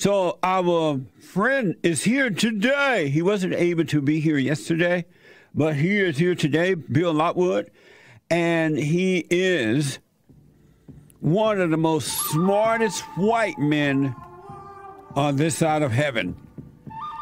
[0.00, 3.10] So our friend is here today.
[3.10, 5.04] He wasn't able to be here yesterday,
[5.54, 7.70] but he is here today, Bill Lockwood,
[8.30, 9.98] and he is
[11.20, 14.16] one of the most smartest white men
[15.16, 16.34] on this side of heaven.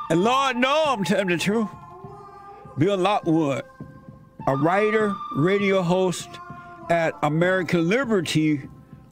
[0.08, 1.66] And Lord, no, I'm telling the truth.
[2.78, 3.64] Bill Lockwood,
[4.46, 6.28] a writer, radio host
[6.90, 8.68] at American Liberty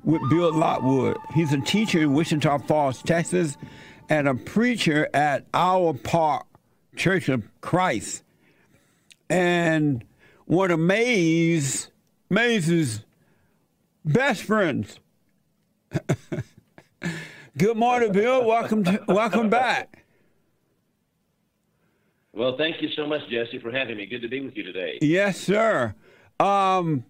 [0.07, 1.18] with Bill Lockwood.
[1.34, 3.59] He's a teacher in Wichita Falls, Texas,
[4.09, 6.46] and a preacher at Our Park
[6.95, 8.23] Church of Christ.
[9.29, 10.05] And
[10.46, 11.91] one of May's,
[12.30, 13.05] May's
[14.05, 15.01] best friends.
[17.59, 18.46] Good morning, Bill.
[18.46, 20.04] Welcome to, welcome back.
[22.32, 24.07] Well, thank you so much, Jesse, for having me.
[24.07, 24.98] Good to be with you today.
[25.02, 25.95] Yes, sir.
[26.38, 27.04] Um,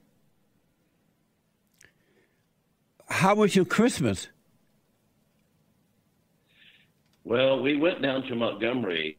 [3.09, 4.29] how was your Christmas?
[7.25, 9.19] Well, we went down to Montgomery.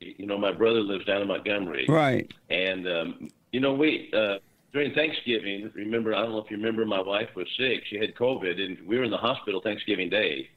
[0.00, 1.86] You know, my brother lives down in Montgomery.
[1.88, 2.30] Right.
[2.50, 4.38] And, um, you know, we, uh,
[4.72, 7.82] during Thanksgiving, remember, I don't know if you remember, my wife was sick.
[7.90, 10.48] She had COVID, and we were in the hospital Thanksgiving Day.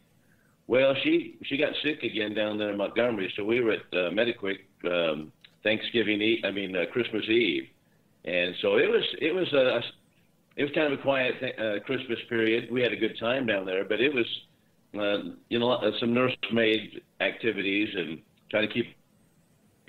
[0.68, 4.10] Well, she she got sick again down there in Montgomery, so we were at uh,
[4.10, 5.32] Mediquick um,
[5.64, 6.44] Thanksgiving Eve.
[6.44, 7.68] I mean uh, Christmas Eve,
[8.24, 9.82] and so it was it was a
[10.56, 12.72] it was kind of a quiet uh, Christmas period.
[12.72, 14.26] We had a good time down there, but it was
[14.96, 18.96] uh, you know uh, some nursemaid activities and trying to keep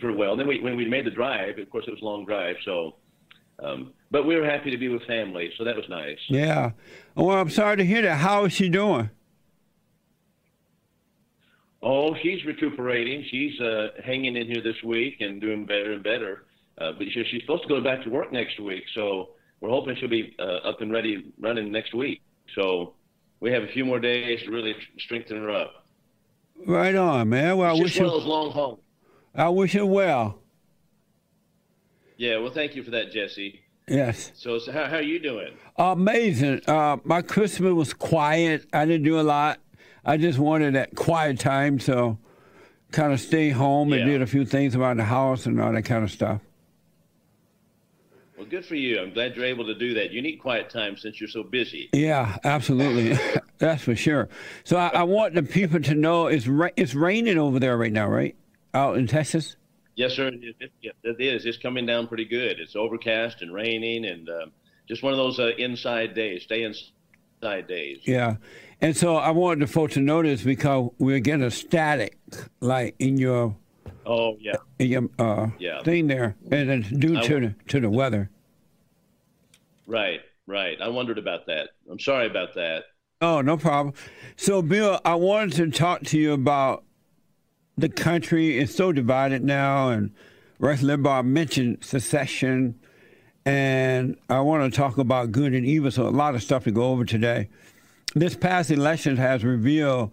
[0.01, 0.33] her well.
[0.33, 2.57] And then we, when we made the drive, of course it was a long drive,
[2.65, 2.97] so.
[3.59, 6.19] Um, but we were happy to be with family, so that was nice.
[6.29, 6.73] Yeah.
[7.15, 8.17] Well, I'm sorry to hear that.
[8.19, 9.09] How is she doing?
[11.83, 13.25] Oh, she's recuperating.
[13.31, 16.45] She's uh, hanging in here this week and doing better and better.
[16.77, 19.97] Uh, but she, she's supposed to go back to work next week, so we're hoping
[19.97, 22.23] she'll be uh, up and ready running next week.
[22.55, 22.95] So
[23.41, 25.87] we have a few more days to really strengthen her up.
[26.67, 27.57] Right on, man.
[27.59, 28.07] Well, I wish you.
[28.07, 28.81] long hauls.
[29.35, 30.39] I wish you well.
[32.17, 33.61] Yeah, well, thank you for that, Jesse.
[33.89, 34.33] Yes.
[34.35, 35.53] So, so how, how are you doing?
[35.77, 36.63] Amazing.
[36.67, 38.67] Uh, my Christmas was quiet.
[38.73, 39.61] I didn't do a lot.
[40.05, 42.19] I just wanted that quiet time, so
[42.91, 44.07] kind of stay home and Yeah.
[44.07, 46.41] did a few things around the house and all that kind of stuff.
[48.37, 49.01] Well, good for you.
[49.01, 50.11] I'm glad you're able to do that.
[50.11, 51.89] You need quiet time since you're so busy.
[51.93, 53.19] Yeah, absolutely.
[53.59, 54.29] That's for sure.
[54.65, 57.93] So I, I want the people to know it's ra- it's raining over there right
[57.93, 58.37] now, right?
[58.75, 59.57] Out in Texas.
[59.95, 60.29] Yes, sir.
[60.29, 61.47] It, it, it is.
[61.47, 62.61] It's coming down pretty good.
[62.61, 64.53] It's overcast and raining, and um,
[64.87, 66.43] just one of those uh, inside days.
[66.43, 68.01] Stay inside days.
[68.05, 68.37] Yeah,
[68.83, 72.19] and so I wanted the folks to this because we're getting a static,
[72.61, 73.57] like in your
[74.05, 74.57] Oh, yeah.
[74.79, 75.83] your uh, Yeah.
[75.83, 78.31] thing there, and it's due I to the to the weather.
[79.87, 80.77] Right, right.
[80.81, 81.71] I wondered about that.
[81.91, 82.85] I'm sorry about that.
[83.21, 83.95] Oh, no problem.
[84.37, 86.85] So, Bill, I wanted to talk to you about
[87.79, 88.59] the country.
[88.59, 90.13] is so divided now, and
[90.59, 92.79] Rush Limbaugh mentioned secession,
[93.45, 95.91] and I want to talk about good and evil.
[95.91, 97.49] So, a lot of stuff to go over today.
[98.15, 100.11] This past election has revealed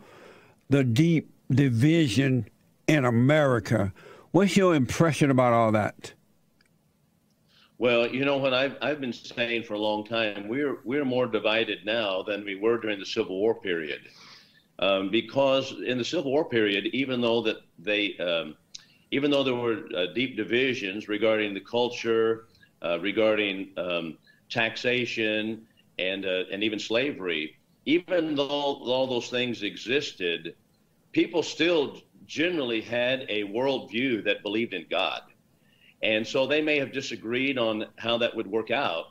[0.69, 2.47] the deep division
[2.87, 3.93] in America.
[4.31, 6.13] What's your impression about all that?
[7.77, 10.47] Well, you know what I've I've been saying for a long time.
[10.47, 14.01] We're we're more divided now than we were during the Civil War period,
[14.79, 18.55] um, because in the Civil War period, even though that they, um,
[19.11, 22.45] even though there were uh, deep divisions regarding the culture,
[22.83, 24.17] uh, regarding um,
[24.49, 25.65] taxation,
[25.99, 30.55] and uh, and even slavery, even though all those things existed,
[31.11, 35.21] people still generally had a worldview that believed in God.
[36.01, 39.05] And so they may have disagreed on how that would work out,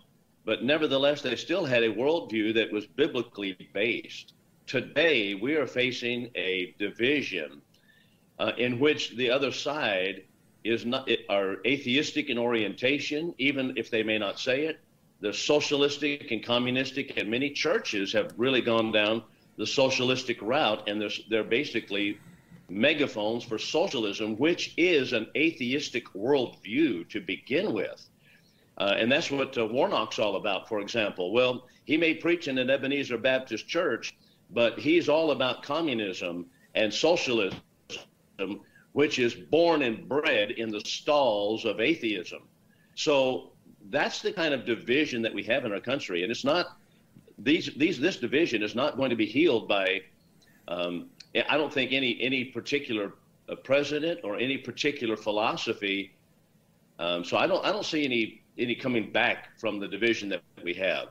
[0.44, 4.34] but nevertheless, they still had a worldview that was biblically based.
[4.66, 7.62] Today, we are facing a division
[8.38, 10.24] uh, in which the other side
[10.64, 14.80] is not are atheistic in orientation, even if they may not say it.
[15.20, 19.22] They're socialistic and communistic, and many churches have really gone down
[19.56, 22.18] the socialistic route, and they're, they're basically
[22.72, 28.08] megaphones for socialism, which is an atheistic worldview to begin with.
[28.78, 31.32] Uh, and that's what uh, Warnock's all about, for example.
[31.32, 34.16] Well, he may preach in an Ebenezer Baptist church,
[34.50, 37.60] but he's all about communism and socialism,
[38.92, 42.42] which is born and bred in the stalls of atheism.
[42.94, 43.52] So
[43.90, 46.22] that's the kind of division that we have in our country.
[46.22, 46.78] And it's not,
[47.38, 50.02] these, these, this division is not going to be healed by
[50.68, 51.10] um,
[51.48, 53.14] I don't think any any particular
[53.48, 56.14] uh, president or any particular philosophy.
[56.98, 60.42] Um, so I don't I don't see any any coming back from the division that
[60.62, 61.08] we have.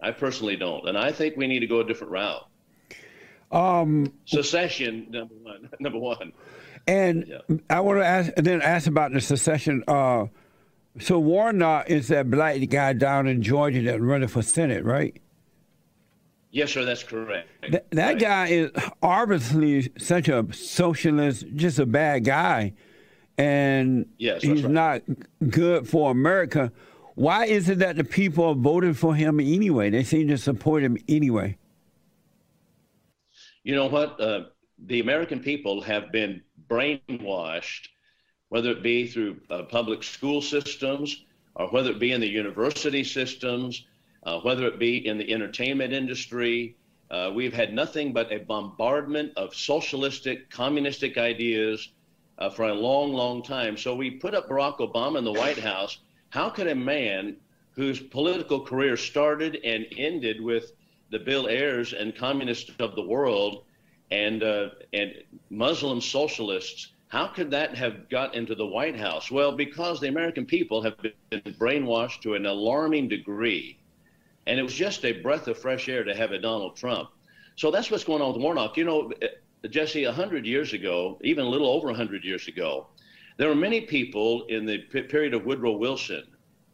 [0.00, 2.46] I personally don't, and I think we need to go a different route.
[3.52, 5.68] Um, secession, number one.
[5.80, 6.32] Number one.
[6.86, 7.56] And yeah.
[7.68, 9.82] I want to ask, then ask about the secession.
[9.86, 10.26] Uh,
[10.98, 15.20] so Warnock is that black guy down in Georgia that running for Senate, right?
[16.52, 17.48] Yes, sir, that's correct.
[17.62, 18.18] Th- that right.
[18.18, 18.70] guy is
[19.02, 22.72] obviously such a socialist, just a bad guy,
[23.38, 24.72] and yes, he's right.
[24.72, 25.02] not
[25.48, 26.72] good for America.
[27.14, 29.90] Why is it that the people are voting for him anyway?
[29.90, 31.56] They seem to support him anyway.
[33.62, 34.20] You know what?
[34.20, 34.44] Uh,
[34.86, 37.88] the American people have been brainwashed,
[38.48, 41.24] whether it be through uh, public school systems
[41.54, 43.86] or whether it be in the university systems
[44.24, 46.76] uh, whether it be in the entertainment industry.
[47.10, 51.90] Uh, we've had nothing but a bombardment of socialistic, communistic ideas
[52.38, 53.76] uh, for a long, long time.
[53.76, 55.98] So we put up Barack Obama in the White House.
[56.30, 57.36] How could a man
[57.72, 60.72] whose political career started and ended with
[61.10, 63.64] the Bill Ayers and communists of the world
[64.10, 65.14] and uh, and
[65.50, 69.30] Muslim socialists, how could that have got into the White House?
[69.30, 73.79] Well, because the American people have been brainwashed to an alarming degree
[74.50, 77.10] and it was just a breath of fresh air to have a Donald Trump.
[77.54, 78.76] So that's what's going on with Warnock.
[78.76, 79.12] You know,
[79.70, 82.88] Jesse, 100 years ago, even a little over 100 years ago,
[83.36, 86.24] there were many people in the period of Woodrow Wilson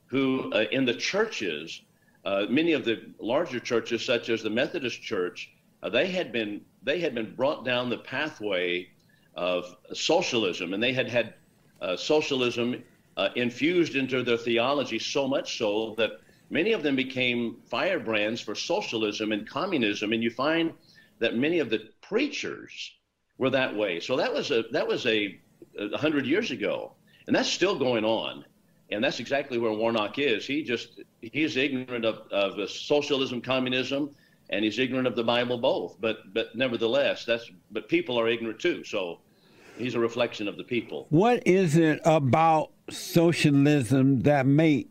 [0.07, 1.83] who, uh, in the churches,
[2.25, 5.53] uh, many of the larger churches, such as the Methodist Church,
[5.83, 8.89] uh, they had been they had been brought down the pathway
[9.35, 11.35] of socialism, and they had had
[11.83, 12.83] uh, socialism
[13.19, 16.21] uh, infused into their theology so much so that
[16.51, 20.73] many of them became firebrands for socialism and communism, and you find
[21.19, 22.93] that many of the preachers
[23.39, 24.01] were that way.
[24.01, 25.39] So that was a that was a,
[25.79, 26.93] a hundred years ago,
[27.27, 28.45] and that's still going on,
[28.91, 30.47] and that's exactly where Warnock is.
[30.47, 34.11] He just he's ignorant of, of socialism, communism,
[34.51, 35.97] and he's ignorant of the Bible both.
[36.01, 38.85] But but nevertheless, that's but people are ignorant too.
[38.85, 39.21] So
[39.77, 41.07] he's a reflection of the people.
[41.11, 44.91] What is it about socialism that make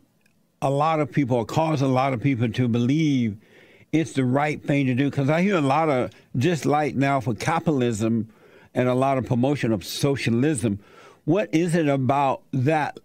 [0.66, 3.36] a lot of people, or cause a lot of people to believe
[3.92, 5.08] it's the right thing to do.
[5.08, 8.28] Because I hear a lot of dislike now for capitalism
[8.74, 10.80] and a lot of promotion of socialism.
[11.24, 12.98] What is it about that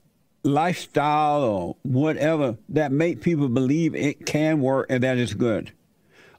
[0.44, 5.72] lifestyle or whatever that make people believe it can work and that it's good?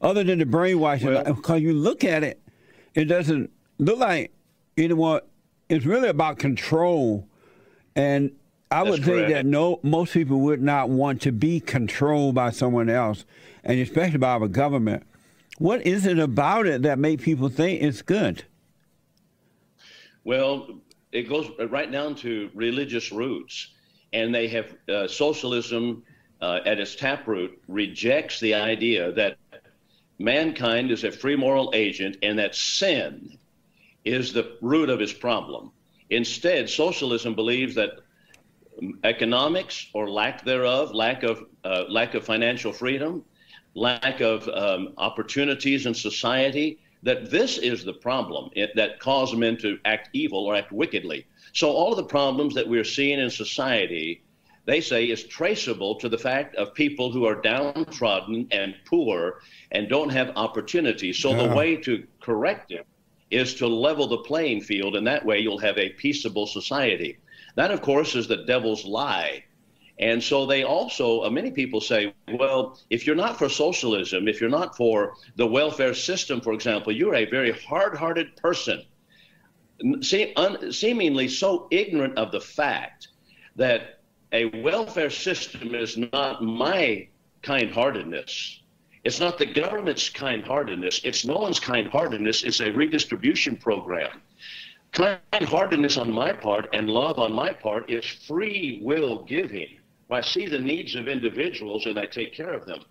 [0.01, 2.43] Other than the brainwashing, well, because you look at it,
[2.95, 3.49] it doesn't
[3.79, 4.33] look like
[4.77, 5.21] anyone.
[5.69, 7.29] It's really about control,
[7.95, 8.33] and
[8.73, 12.89] I would think that no, most people would not want to be controlled by someone
[12.89, 13.25] else,
[13.65, 15.05] and especially by our government.
[15.59, 18.45] What is it about it that make people think it's good?
[20.25, 20.81] Well,
[21.13, 23.69] it goes right down to religious roots,
[24.13, 26.03] and they have uh, socialism
[26.41, 29.37] uh, at its taproot rejects the idea that
[30.19, 33.39] mankind is a free moral agent and that sin
[34.05, 35.71] is the root of his problem.
[36.11, 37.93] Instead, socialism believes that
[39.05, 43.25] economics or lack thereof, lack of uh, lack of financial freedom,
[43.75, 46.79] lack of um, opportunities in society.
[47.05, 51.27] That this is the problem it, that cause men to act evil or act wickedly.
[51.53, 54.23] So all of the problems that we're seeing in society,
[54.67, 59.41] they say, is traceable to the fact of people who are downtrodden and poor
[59.73, 61.19] and don't have opportunities.
[61.19, 62.87] So the way to correct it
[63.33, 67.19] is to level the playing field, and that way you'll have a peaceable society.
[67.57, 69.45] That, of course, is the devil's lie.
[69.99, 74.41] And so they also, uh, many people say, well, if you're not for socialism, if
[74.41, 78.83] you're not for the welfare system, for example, you're a very hard hearted person,
[79.83, 83.09] un, seemingly so ignorant of the fact
[83.57, 84.01] that
[84.33, 87.09] a welfare system is not my
[87.43, 88.62] kind heartedness.
[89.05, 91.01] It's not the government's kind heartedness.
[91.03, 92.45] It's no one's kind heartedness.
[92.45, 94.23] It's a redistribution program.
[94.93, 99.79] Kind heartedness on my part and love on my part is free will giving.
[100.11, 102.85] I see the needs of individuals and I take care of them.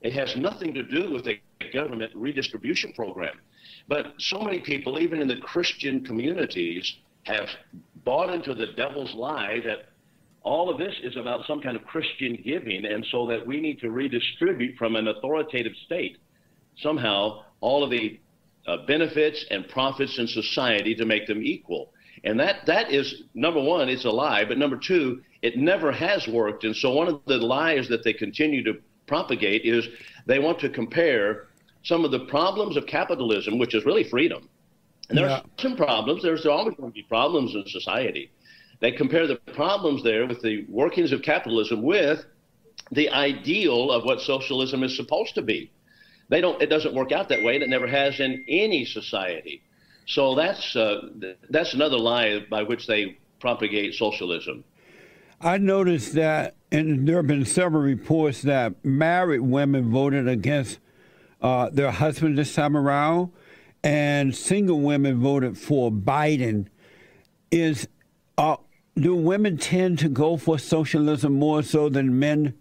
[0.00, 1.40] It has nothing to do with a
[1.72, 3.38] government redistribution program.
[3.88, 7.48] But so many people, even in the Christian communities, have
[8.04, 9.88] bought into the devil's lie that
[10.44, 13.80] all of this is about some kind of Christian giving, and so that we need
[13.80, 16.18] to redistribute from an authoritative state.
[16.76, 18.20] Somehow, all of the
[18.66, 21.92] uh, benefits and profits in society to make them equal.
[22.24, 24.44] And that, that is, number one, it's a lie.
[24.44, 26.64] But number two, it never has worked.
[26.64, 28.74] And so one of the lies that they continue to
[29.06, 29.86] propagate is
[30.26, 31.48] they want to compare
[31.82, 34.48] some of the problems of capitalism, which is really freedom.
[35.08, 35.38] And there yeah.
[35.38, 36.22] are some problems.
[36.22, 38.30] There's always going to be problems in society.
[38.80, 42.24] They compare the problems there with the workings of capitalism with
[42.90, 45.70] the ideal of what socialism is supposed to be.
[46.28, 46.60] they don't.
[46.60, 49.62] It doesn't work out that way, and it never has in any society.
[50.06, 51.08] So that's uh,
[51.50, 54.64] that's another lie by which they propagate socialism.
[55.40, 60.78] I noticed that, and there have been several reports that married women voted against
[61.42, 63.30] uh, their husband this time around,
[63.82, 66.68] and single women voted for Biden.
[67.50, 67.86] Is
[68.38, 68.56] uh,
[68.96, 72.54] do women tend to go for socialism more so than men?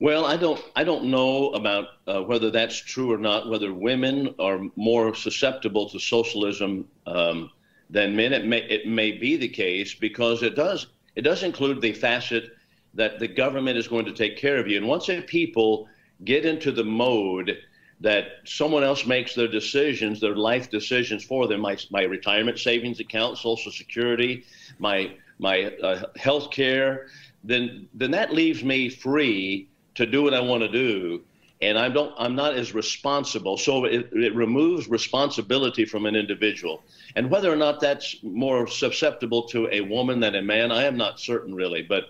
[0.00, 3.48] Well, I don't I don't know about uh, whether that's true or not.
[3.48, 7.50] Whether women are more susceptible to socialism um,
[7.90, 11.80] than men, it may it may be the case because it does it does include
[11.80, 12.56] the facet
[12.94, 14.76] that the government is going to take care of you.
[14.76, 15.88] And once people
[16.24, 17.58] get into the mode
[18.00, 23.00] that someone else makes their decisions, their life decisions for them, my my retirement savings
[23.00, 24.44] account, Social Security,
[24.78, 27.08] my my uh, health care,
[27.42, 31.22] then then that leaves me free to do what I want to do,
[31.60, 32.14] and I don't.
[32.18, 33.56] I'm not as responsible.
[33.56, 36.84] So it, it removes responsibility from an individual,
[37.16, 40.96] and whether or not that's more susceptible to a woman than a man, I am
[40.96, 42.04] not certain really, but.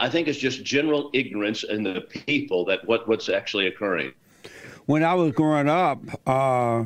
[0.00, 4.12] I think it's just general ignorance in the people that what, what's actually occurring.
[4.92, 6.84] When I was growing up, uh,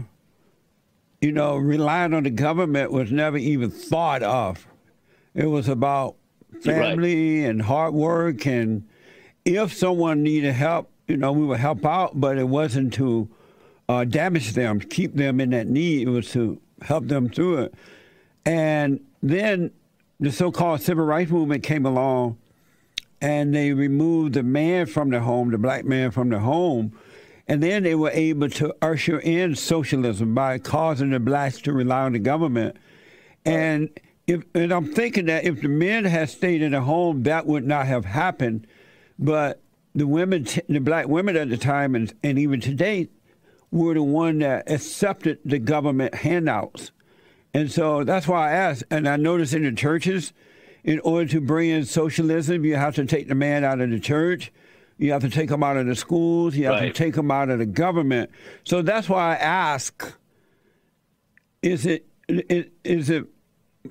[1.20, 4.64] you know, relying on the government was never even thought of.
[5.34, 6.14] It was about
[6.62, 7.50] family right.
[7.50, 8.86] and hard work and
[9.44, 13.28] if someone needed help, you know, we would help out, but it wasn't to
[13.88, 16.06] uh, damage them, keep them in that need.
[16.06, 17.74] It was to help them through it.
[18.44, 19.72] And then
[20.20, 22.38] the so-called civil rights movement came along,
[23.20, 26.96] and they removed the man from the home, the black man from the home,
[27.48, 32.02] and then they were able to usher in socialism by causing the blacks to rely
[32.02, 32.76] on the government.
[33.44, 33.90] And
[34.26, 37.64] if and I'm thinking that if the men had stayed in the home, that would
[37.64, 38.66] not have happened
[39.18, 39.62] but
[39.94, 43.08] the women, the black women at the time, and, and even today,
[43.70, 46.92] were the one that accepted the government handouts.
[47.54, 48.84] And so that's why I asked.
[48.90, 50.32] And I noticed in the churches,
[50.84, 53.98] in order to bring in socialism, you have to take the man out of the
[53.98, 54.52] church.
[54.98, 56.56] You have to take them out of the schools.
[56.56, 56.86] You have right.
[56.86, 58.30] to take them out of the government.
[58.64, 60.14] So that's why I ask:
[61.62, 63.26] Is it is it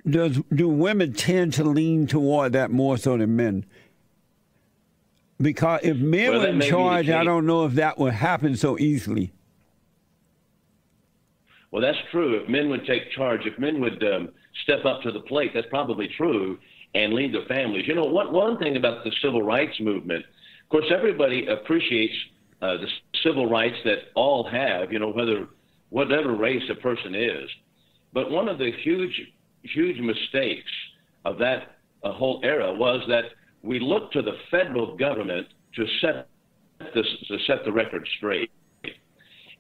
[0.10, 3.66] does do women tend to lean toward that more so than men?
[5.40, 8.80] Because if men well, were in charge, I don't know if that would happen so
[8.80, 9.34] easily.
[11.72, 12.42] Well, that's true.
[12.42, 14.30] If men would take charge, if men would um,
[14.64, 16.58] step up to the plate, that's probably true,
[16.94, 17.86] and lead their families.
[17.86, 20.26] You know, one, one thing about the civil rights movement,
[20.66, 22.14] of course, everybody appreciates
[22.62, 22.88] uh, the
[23.24, 25.48] civil rights that all have, you know, whether
[25.90, 27.48] whatever race a person is.
[28.14, 29.22] But one of the huge,
[29.62, 30.72] huge mistakes
[31.24, 33.26] of that uh, whole era was that
[33.62, 36.28] we looked to the federal government to set
[36.80, 38.52] to set the record straight.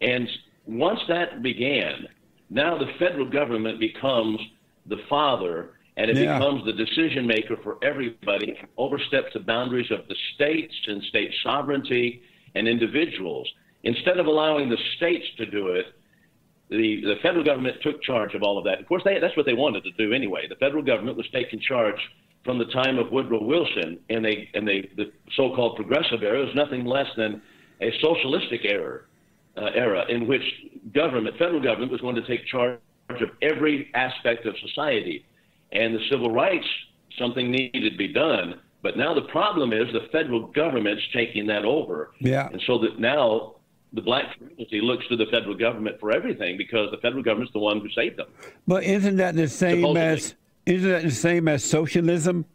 [0.01, 0.27] And
[0.65, 2.07] once that began,
[2.49, 4.39] now the federal government becomes
[4.87, 6.37] the father and it yeah.
[6.37, 12.21] becomes the decision maker for everybody, oversteps the boundaries of the states and state sovereignty
[12.55, 13.47] and individuals.
[13.83, 15.85] Instead of allowing the states to do it,
[16.69, 18.79] the, the federal government took charge of all of that.
[18.79, 20.47] Of course, they, that's what they wanted to do anyway.
[20.49, 21.99] The federal government was taking charge
[22.43, 26.55] from the time of Woodrow Wilson and they and they the so-called progressive era is
[26.55, 27.41] nothing less than
[27.81, 29.01] a socialistic era,
[29.57, 30.43] uh, era in which
[30.93, 35.25] government, federal government, was going to take charge of every aspect of society,
[35.75, 36.65] and the civil rights
[37.17, 38.59] something needed to be done.
[38.81, 42.11] But now the problem is the federal government's taking that over.
[42.19, 42.47] Yeah.
[42.51, 43.55] And so that now
[43.93, 47.59] the black community looks to the federal government for everything because the federal government's the
[47.59, 48.27] one who saved them.
[48.67, 50.01] But isn't that the same Supposedly.
[50.01, 52.45] as isn't that the same as socialism?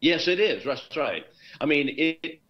[0.00, 0.64] Yes, it is.
[0.64, 1.24] That's right.
[1.60, 2.40] I mean, it,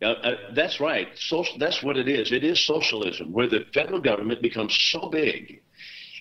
[0.00, 1.08] uh, uh, that's right.
[1.16, 2.32] So, that's what it is.
[2.32, 5.60] It is socialism, where the federal government becomes so big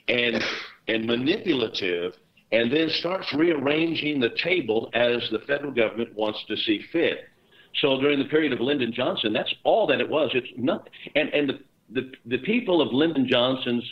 [0.08, 0.44] and
[0.88, 2.14] and manipulative,
[2.52, 7.26] and then starts rearranging the table as the federal government wants to see fit.
[7.76, 10.32] So during the period of Lyndon Johnson, that's all that it was.
[10.34, 11.60] It's not, and and the
[11.90, 13.86] the, the people of Lyndon Johnson's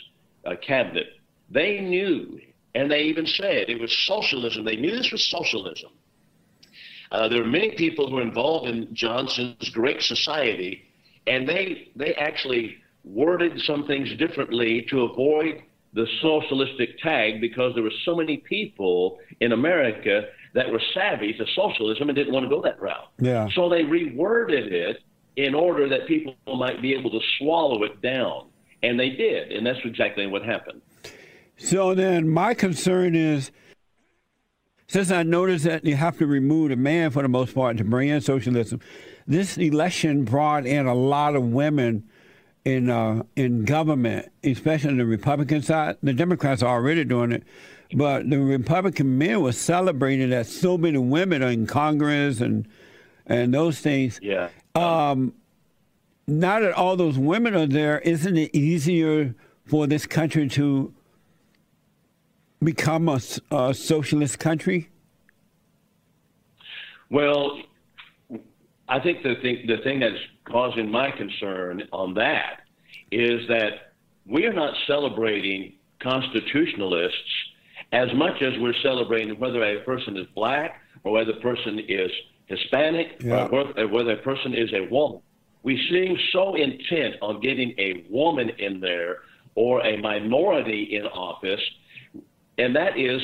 [0.44, 1.06] uh, cabinet,
[1.50, 2.40] they knew
[2.74, 4.64] and they even said it was socialism.
[4.64, 5.90] They knew this was socialism.
[7.10, 10.82] Uh, there were many people who were involved in Johnson's Great Society,
[11.26, 15.62] and they they actually worded some things differently to avoid
[15.94, 20.22] the socialistic tag because there were so many people in America
[20.52, 23.08] that were savvy to socialism and didn't want to go that route.
[23.20, 23.48] Yeah.
[23.54, 24.98] So they reworded it
[25.36, 28.48] in order that people might be able to swallow it down,
[28.82, 30.80] and they did, and that's exactly what happened.
[31.56, 33.50] So then my concern is
[34.86, 37.84] since I noticed that you have to remove the man for the most part to
[37.84, 38.80] bring in socialism,
[39.26, 42.08] this election brought in a lot of women
[42.64, 45.96] in uh, in government, especially on the Republican side.
[46.02, 47.42] The Democrats are already doing it,
[47.94, 52.66] but the Republican men were celebrating that so many women are in Congress and
[53.26, 54.18] and those things.
[54.22, 54.48] Yeah.
[54.74, 55.34] Um,
[56.26, 59.34] now that all those women are there, isn't it easier
[59.66, 60.92] for this country to
[62.62, 64.88] become a, a socialist country?
[67.10, 67.60] Well,
[68.88, 72.60] I think the thing the thing that's causing my concern on that
[73.10, 73.92] is that
[74.26, 77.12] we are not celebrating constitutionalists
[77.92, 82.10] as much as we're celebrating whether a person is black or whether a person is
[82.46, 83.46] Hispanic Yeah.
[83.46, 85.20] or whether a person is a woman.
[85.62, 89.18] We seem so intent on getting a woman in there
[89.54, 91.60] or a minority in office,
[92.58, 93.22] and that is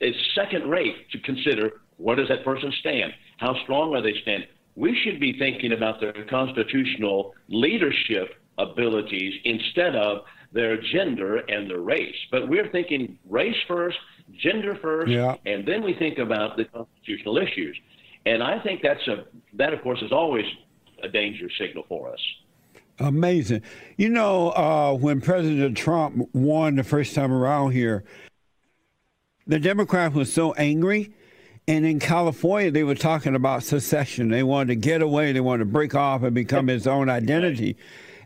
[0.00, 3.12] it's second rate to consider where does that person stand?
[3.38, 4.46] How strong are they stand?
[4.74, 11.80] We should be thinking about their constitutional leadership abilities instead of their gender and their
[11.80, 12.14] race.
[12.30, 13.96] But we're thinking race first,
[14.38, 15.36] gender first, Yeah.
[15.46, 17.76] and then we think about the constitutional issues.
[18.26, 19.24] And I think that's a
[19.54, 20.44] that of course is always
[21.02, 22.20] a danger signal for us.
[22.98, 23.62] Amazing.
[23.96, 28.04] You know, uh, when President Trump won the first time around here,
[29.46, 31.12] the Democrats were so angry.
[31.68, 34.30] And in California, they were talking about secession.
[34.30, 35.32] They wanted to get away.
[35.32, 37.76] They wanted to break off and become his own identity.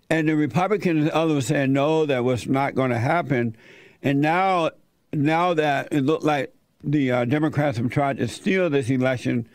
[0.09, 3.57] And the Republicans others were saying, no, that was not going to happen.
[4.03, 4.71] And now,
[5.13, 9.49] now that it looked like the uh, Democrats have tried to steal this election,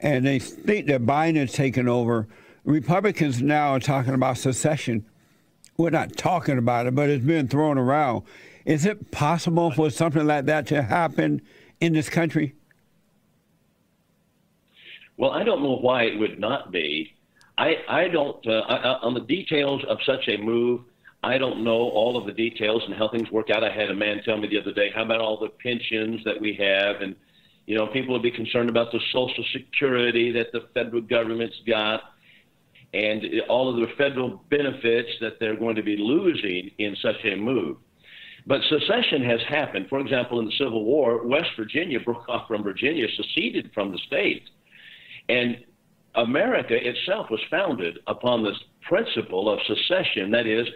[0.00, 2.26] and they think that Biden has taken over,
[2.64, 5.04] Republicans now are talking about secession.
[5.76, 8.24] We're not talking about it, but it's being thrown around.
[8.64, 11.42] Is it possible for something like that to happen
[11.80, 12.54] in this country?
[15.20, 17.12] Well, I don't know why it would not be.
[17.58, 20.80] I, I don't, uh, I, on the details of such a move,
[21.22, 23.62] I don't know all of the details and how things work out.
[23.62, 26.40] I had a man tell me the other day, how about all the pensions that
[26.40, 27.02] we have?
[27.02, 27.14] And,
[27.66, 32.00] you know, people would be concerned about the Social Security that the federal government's got
[32.94, 37.36] and all of the federal benefits that they're going to be losing in such a
[37.36, 37.76] move.
[38.46, 39.90] But secession has happened.
[39.90, 43.98] For example, in the Civil War, West Virginia broke off from Virginia, seceded from the
[43.98, 44.44] state.
[45.30, 45.64] And
[46.16, 50.66] America itself was founded upon this principle of secession that is,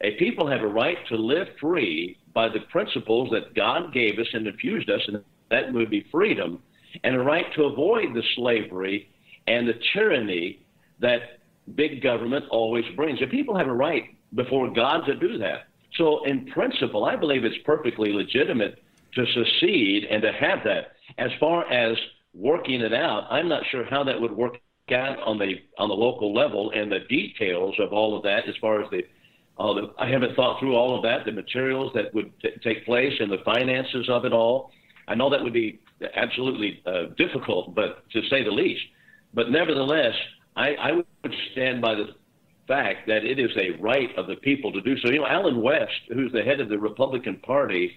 [0.00, 4.28] a people have a right to live free by the principles that God gave us
[4.32, 6.62] and infused us, and that would be freedom,
[7.02, 9.10] and a right to avoid the slavery
[9.48, 10.60] and the tyranny
[11.00, 11.40] that
[11.74, 13.20] big government always brings.
[13.20, 15.66] And people have a right before God to do that.
[15.96, 18.80] So, in principle, I believe it's perfectly legitimate
[19.14, 20.92] to secede and to have that.
[21.16, 21.96] As far as
[22.38, 24.58] working it out, I'm not sure how that would work
[24.92, 28.48] out on the on the local level and the details of all of that.
[28.48, 29.02] As far as the,
[29.58, 33.12] the I haven't thought through all of that, the materials that would t- take place
[33.20, 34.70] and the finances of it all.
[35.06, 35.80] I know that would be
[36.14, 38.82] absolutely uh, difficult, but to say the least.
[39.34, 40.14] But nevertheless,
[40.56, 42.08] I, I would stand by the
[42.66, 45.10] fact that it is a right of the people to do so.
[45.10, 47.92] You know, Allen West, who's the head of the Republican Party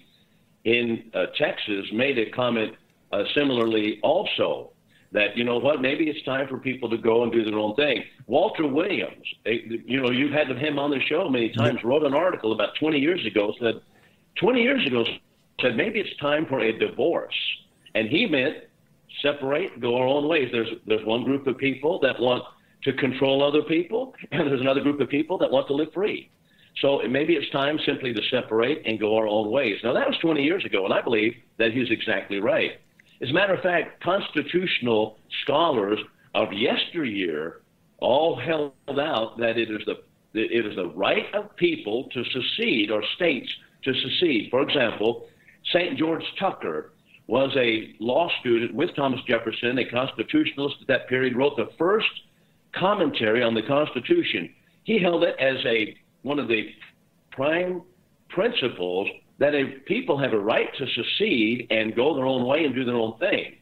[0.64, 2.74] in uh, Texas, made a comment
[3.12, 4.72] uh, similarly also
[5.12, 7.74] that you know what maybe it's time for people to go and do their own
[7.76, 8.02] thing.
[8.26, 12.14] Walter Williams, eh, you know you've had him on the show many times, wrote an
[12.14, 13.80] article about 20 years ago said
[14.40, 15.04] 20 years ago
[15.60, 17.34] said maybe it's time for a divorce,
[17.94, 18.56] and he meant
[19.20, 20.48] separate, go our own ways.
[20.50, 22.44] There's there's one group of people that want
[22.84, 26.30] to control other people, and there's another group of people that want to live free.
[26.80, 29.76] So maybe it's time simply to separate and go our own ways.
[29.84, 32.80] Now that was 20 years ago, and I believe that he's exactly right.
[33.22, 36.00] As a matter of fact, constitutional scholars
[36.34, 37.60] of yesteryear
[37.98, 40.02] all held out that it is the
[40.34, 43.48] it is the right of people to secede or states
[43.84, 44.48] to secede.
[44.50, 45.26] For example,
[45.72, 45.98] St.
[45.98, 46.92] George Tucker
[47.26, 52.08] was a law student with Thomas Jefferson, a constitutionalist at that period, wrote the first
[52.74, 54.52] commentary on the Constitution.
[54.84, 56.70] He held it as a one of the
[57.30, 57.82] prime
[58.30, 59.06] principles
[59.42, 62.84] that a people have a right to secede and go their own way and do
[62.84, 63.56] their own thing.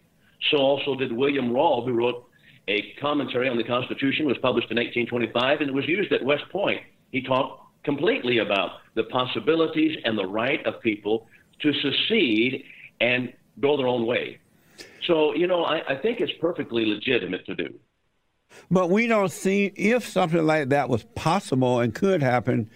[0.50, 2.28] So also did William Rawle, who wrote
[2.68, 6.44] a commentary on the Constitution, was published in 1825, and it was used at West
[6.52, 6.82] Point.
[7.12, 11.26] He talked completely about the possibilities and the right of people
[11.62, 12.62] to secede
[13.00, 14.38] and go their own way.
[15.06, 17.74] So, you know, I, I think it's perfectly legitimate to do.
[18.70, 22.68] But we don't see if something like that was possible and could happen.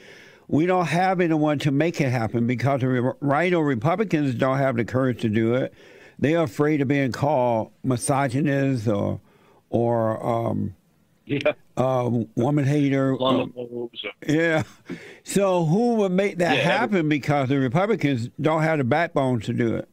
[0.49, 4.77] We don't have anyone to make it happen because the right or Republicans don't have
[4.77, 5.73] the courage to do it.
[6.19, 9.21] They are afraid of being called misogynists or
[9.71, 10.75] or um,
[11.27, 11.53] Yeah.
[11.77, 13.17] uh, woman hater.
[13.17, 13.99] Islamophobes.
[14.29, 14.63] yeah.
[15.25, 17.09] So who would make that Yeah, every- happen?
[17.09, 19.89] Because the Republicans don't have the backbone to do it.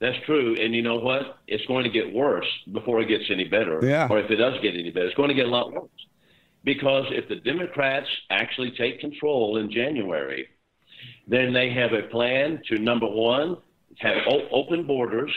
[0.00, 0.54] That's true.
[0.60, 1.38] And you know what?
[1.48, 3.80] It's going to get worse before it gets any better.
[3.82, 4.06] Yeah.
[4.10, 5.88] Or if it does get any better, it's going to get a lot worse.
[6.64, 10.48] Because if the Democrats actually take control in January,
[11.28, 13.56] then they have a plan to, number one,
[13.98, 15.30] have o- open borders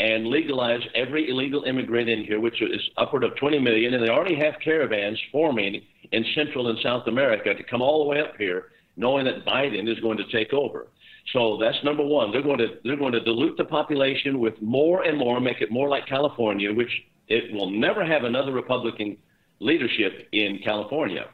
[0.00, 3.94] and legalize every illegal immigrant in here, which is upward of 20 million.
[3.94, 8.10] And they already have caravans forming in Central and South America to come all the
[8.10, 10.88] way up here, knowing that Biden is going to take over.
[11.32, 12.32] So that's number one.
[12.32, 15.70] They're going to they're going to dilute the population with more and more, make it
[15.70, 16.90] more like California, which
[17.28, 19.16] it will never have another Republican
[19.60, 21.26] leadership in California.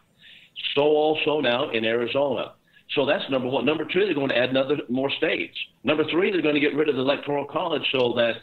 [0.75, 2.53] So also now in Arizona.
[2.95, 3.65] So that's number one.
[3.65, 5.57] Number two, they're going to add another more states.
[5.85, 8.35] Number three, they're going to get rid of the electoral college so that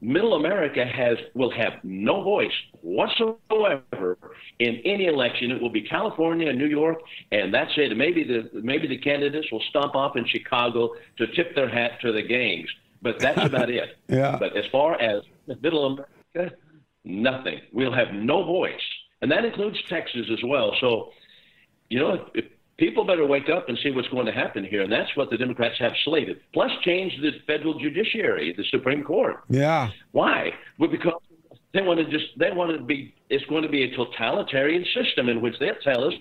[0.00, 4.16] Middle America has will have no voice whatsoever
[4.58, 5.50] in any election.
[5.50, 6.98] It will be California and New York,
[7.30, 7.94] and that's it.
[7.96, 12.12] Maybe the maybe the candidates will stomp off in Chicago to tip their hat to
[12.12, 12.70] the gangs,
[13.02, 13.96] but that's about it.
[14.08, 14.36] Yeah.
[14.40, 16.56] But as far as Middle America,
[17.04, 17.60] nothing.
[17.72, 18.72] We'll have no voice,
[19.22, 20.74] and that includes Texas as well.
[20.80, 21.10] So,
[21.88, 22.44] you know, if, if
[22.78, 25.36] people better wake up and see what's going to happen here, and that's what the
[25.36, 26.40] Democrats have slated.
[26.52, 29.42] Plus, change the federal judiciary, the Supreme Court.
[29.48, 29.90] Yeah.
[30.12, 30.52] Why?
[30.78, 31.14] Well, because
[31.72, 33.14] they want to just they want to be.
[33.28, 36.14] It's going to be a totalitarian system in which they'll tell us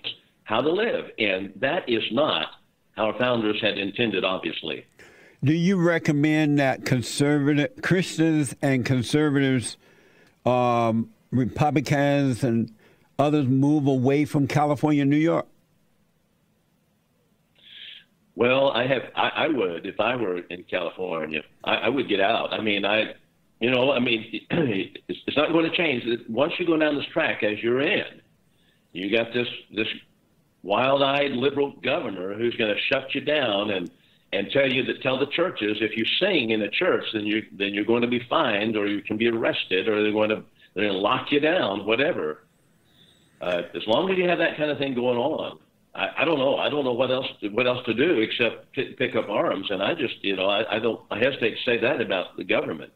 [0.44, 2.48] how to live, and that is not
[2.92, 4.24] how our founders had intended.
[4.24, 4.86] Obviously,
[5.44, 9.78] Do you recommend that conservative Christians and conservatives,
[10.46, 12.72] um, Republicans and
[13.20, 15.46] others move away from California, New York?
[18.40, 19.02] well, I have.
[19.18, 21.42] I, I would if I were in California.
[21.66, 22.54] I, I would get out.
[22.54, 23.14] I mean, I,
[23.60, 26.06] you know, I mean, it's, it's not going to change.
[26.30, 28.22] Once you go down this track, as you're in,
[28.94, 29.88] you got this this
[30.64, 33.92] wild-eyed liberal governor who's going to shut you down and
[34.32, 37.42] and tell you that tell the churches if you sing in a church then you
[37.58, 40.44] then you're going to be fined or you can be arrested or they're going to
[40.74, 42.44] they're going to lock you down whatever
[43.42, 45.60] uh, as long as you have that kind of thing going on
[45.96, 48.94] I, I don't know I don't know what else what else to do except p-
[48.98, 51.78] pick up arms and I just you know I, I don't I hesitate to say
[51.80, 52.92] that about the government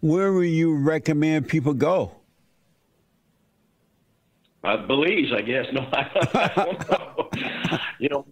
[0.00, 2.12] Where would you recommend people go?
[4.64, 5.66] Uh, Belize, I guess.
[5.72, 7.30] No, I don't know.
[8.00, 8.26] you know,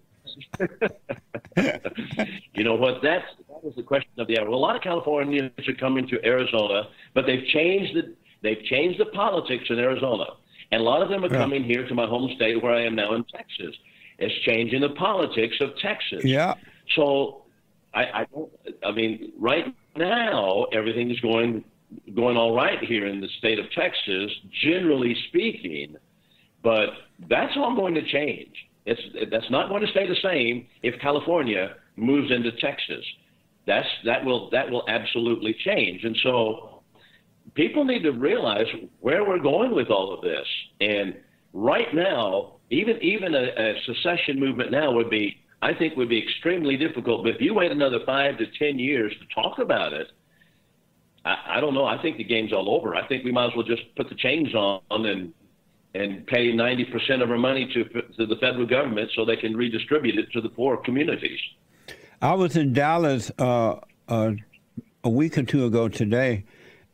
[2.53, 3.01] you know what?
[3.01, 4.49] That's that was the question of the hour.
[4.49, 8.99] Well, a lot of Californians are coming to Arizona, but they've changed the they've changed
[8.99, 10.25] the politics in Arizona,
[10.71, 11.37] and a lot of them are Yeah.
[11.39, 13.75] coming here to my home state, where I am now in Texas.
[14.19, 16.23] It's changing the politics of Texas.
[16.25, 16.55] Yeah.
[16.95, 17.43] So,
[17.93, 18.51] I, I don't.
[18.83, 21.63] I mean, right now everything is going
[22.15, 24.31] going all right here in the state of Texas,
[24.63, 25.95] generally speaking.
[26.63, 26.89] But
[27.29, 28.53] that's all going to change.
[28.85, 29.01] It's
[29.31, 33.05] that's not going to stay the same if California moves into Texas.
[33.65, 36.03] That's that will that will absolutely change.
[36.03, 36.76] And so
[37.53, 38.67] people need to realize
[38.99, 40.47] where we're going with all of this.
[40.81, 41.15] And
[41.53, 46.21] right now, even even a, a secession movement now would be I think would be
[46.21, 47.23] extremely difficult.
[47.23, 50.07] But if you wait another five to ten years to talk about it,
[51.25, 51.85] I, I don't know.
[51.85, 52.95] I think the game's all over.
[52.95, 55.33] I think we might as well just put the chains on and
[55.93, 57.83] and pay 90% of our money to,
[58.17, 61.39] to the federal government so they can redistribute it to the poor communities.
[62.21, 64.31] I was in Dallas uh, uh,
[65.03, 66.43] a week or two ago today,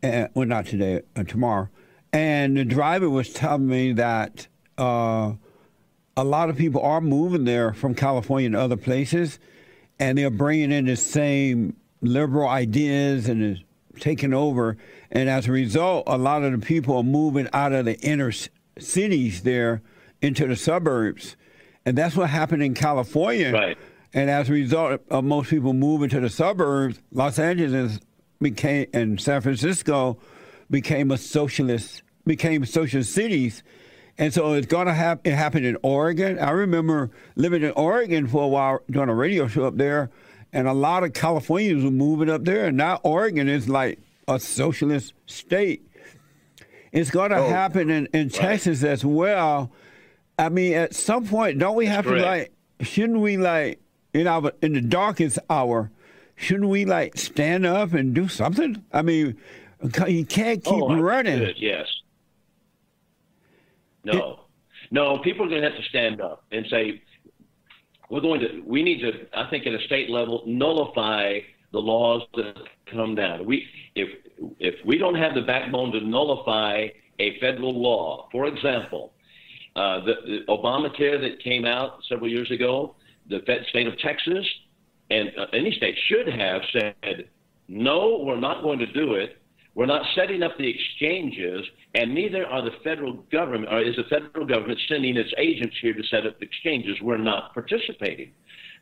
[0.04, 1.70] uh, well, not today, uh, tomorrow,
[2.12, 5.34] and the driver was telling me that uh,
[6.16, 9.39] a lot of people are moving there from California and other places,
[10.00, 13.63] and they're bringing in the same liberal ideas and is
[14.00, 14.78] taking over.
[15.12, 18.32] And as a result, a lot of the people are moving out of the inner
[18.32, 19.82] c- cities there
[20.22, 21.36] into the suburbs.
[21.86, 23.52] And that's what happened in California.
[23.52, 23.78] Right.
[24.13, 28.00] And as a result of most people moving to the suburbs, Los Angeles
[28.44, 30.18] became and San Francisco
[30.70, 33.64] became a socialist became socialist cities.
[34.18, 35.32] And so it's going to happen.
[35.32, 36.38] It happened in Oregon.
[36.38, 40.12] I remember living in Oregon for a while doing a radio show up there,
[40.54, 42.68] and a lot of Californians were moving up there.
[42.68, 45.88] And now Oregon is like a socialist state.
[46.92, 49.72] It's going to Oh, happen in, in Texas as well.
[50.38, 52.26] I mean, at some point, don't we have to correct.
[52.80, 52.88] like?
[52.88, 53.80] Shouldn't we like
[54.14, 55.90] in our in the darkest hour?
[56.36, 58.84] Shouldn't we like stand up and do something?
[58.91, 59.38] I mean,
[60.08, 61.34] you can't keep Oh, running.
[61.34, 61.88] understood, Yes.
[64.04, 64.39] No.
[64.91, 67.02] No, people are going to have to stand up and say,
[68.10, 71.39] we're going to, we need to, I think at a state level, nullify
[71.72, 72.56] the laws that
[72.91, 73.46] come down.
[73.46, 73.65] We,
[73.96, 74.10] if,
[74.60, 78.28] if we don't have the backbone to nullify a federal law.
[78.32, 79.13] For example,
[79.76, 82.96] uh, the, the Obamacare that came out several years ago,
[83.30, 84.46] the state of Texas
[85.10, 87.30] and uh, any state should have said,
[87.68, 89.38] no, we're not going to do it.
[89.76, 94.04] We're not setting up the exchanges, and neither are the federal government, or is the
[94.04, 96.98] federal government sending its agents here to set up exchanges.
[97.02, 98.32] We're not participating.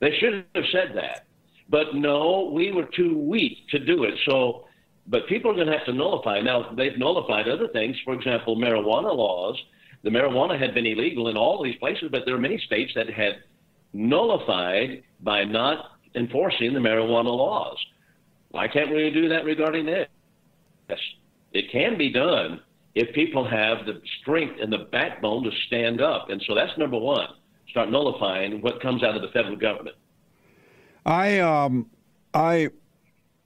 [0.01, 1.27] They should have said that.
[1.69, 4.15] But no, we were too weak to do it.
[4.27, 4.65] So,
[5.07, 6.41] but people are going to have to nullify.
[6.41, 7.95] Now, they've nullified other things.
[8.03, 9.57] For example, marijuana laws.
[10.03, 13.09] The marijuana had been illegal in all these places, but there are many states that
[13.09, 13.35] had
[13.93, 17.77] nullified by not enforcing the marijuana laws.
[18.49, 20.07] Why can't we do that regarding this?
[21.53, 22.61] It can be done
[22.95, 26.29] if people have the strength and the backbone to stand up.
[26.29, 27.27] And so that's number one.
[27.69, 29.95] Start nullifying what comes out of the federal government.
[31.05, 31.89] I um
[32.33, 32.69] I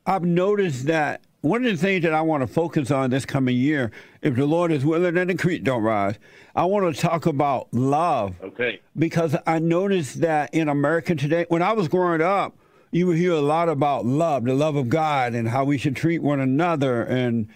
[0.05, 3.55] I've noticed that one of the things that I want to focus on this coming
[3.55, 3.91] year,
[4.23, 6.15] if the Lord is willing and the creek don't rise,
[6.55, 8.35] I want to talk about love.
[8.41, 8.81] Okay.
[8.97, 12.57] Because I noticed that in America today, when I was growing up,
[12.89, 15.95] you would hear a lot about love, the love of God, and how we should
[15.95, 17.03] treat one another.
[17.03, 17.47] And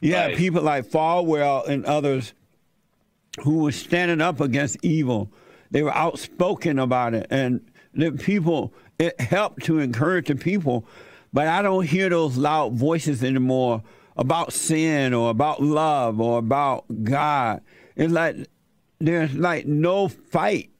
[0.00, 0.36] yeah, right.
[0.36, 2.34] people like Falwell and others
[3.44, 5.30] who were standing up against evil.
[5.70, 7.60] They were outspoken about it, and
[7.94, 10.84] the people it helped to encourage the people
[11.32, 13.82] but I don't hear those loud voices anymore
[14.16, 17.62] about sin or about love or about God.
[17.96, 18.36] It's like
[19.00, 20.70] there's like no fight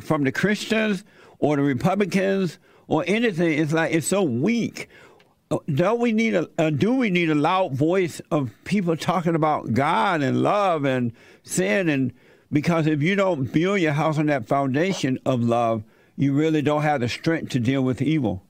[0.00, 1.04] from the Christians
[1.38, 3.58] or the Republicans or anything.
[3.58, 4.88] It's like it's so weak.
[5.72, 9.72] Do we need a, uh, do we need a loud voice of people talking about
[9.72, 11.12] God and love and
[11.42, 12.12] sin and
[12.50, 15.82] because if you don't build your house on that foundation of love,
[16.16, 18.44] you really don't have the strength to deal with evil.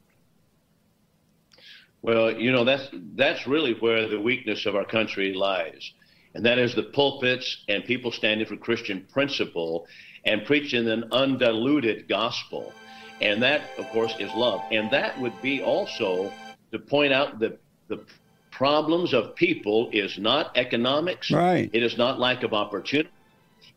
[2.04, 2.86] Well, you know that's
[3.16, 5.90] that's really where the weakness of our country lies,
[6.34, 9.86] and that is the pulpits and people standing for Christian principle
[10.26, 12.74] and preaching an undiluted gospel,
[13.22, 16.30] and that, of course, is love, and that would be also
[16.72, 18.04] to point out that the
[18.50, 21.70] problems of people is not economics, right?
[21.72, 23.08] It is not lack of opportunity,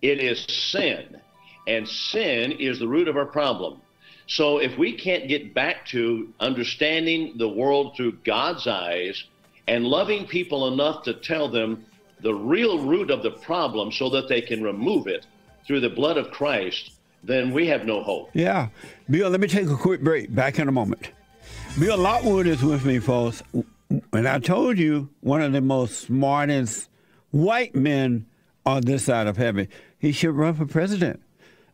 [0.01, 1.21] it is sin,
[1.65, 3.81] and sin is the root of our problem.
[4.27, 9.23] So if we can't get back to understanding the world through God's eyes
[9.67, 11.85] and loving people enough to tell them
[12.21, 15.25] the real root of the problem so that they can remove it
[15.65, 16.91] through the blood of Christ,
[17.23, 18.29] then we have no hope.
[18.33, 18.69] Yeah.
[19.09, 20.33] Bill, let me take a quick break.
[20.33, 21.11] Back in a moment.
[21.79, 23.43] Bill Lockwood is with me, folks.
[24.11, 26.89] And I told you one of the most smartest
[27.31, 28.25] white men
[28.65, 29.67] on this side of heaven.
[29.99, 31.21] He should run for president.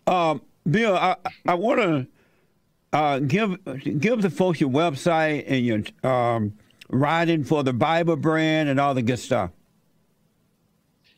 [0.05, 1.15] Um, Bill, I,
[1.47, 2.07] I want to
[2.93, 3.57] uh, give
[3.99, 6.53] give the folks your website and your um,
[6.89, 9.51] riding for the Bible brand and all the good stuff.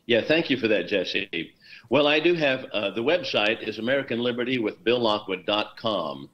[0.06, 1.52] Yeah, thank you for that, Jesse.
[1.88, 6.30] Well, I do have uh, the website is American Liberty with BillLockwood.com,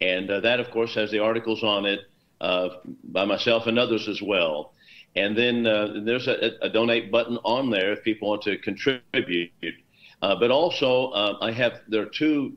[0.00, 2.00] and uh, that, of course, has the articles on it
[2.40, 2.68] uh,
[3.04, 4.72] by myself and others as well.
[5.16, 9.50] And then uh, there's a, a, donate button on there if people want to contribute.
[10.22, 12.56] Uh, but also, uh, I have there are two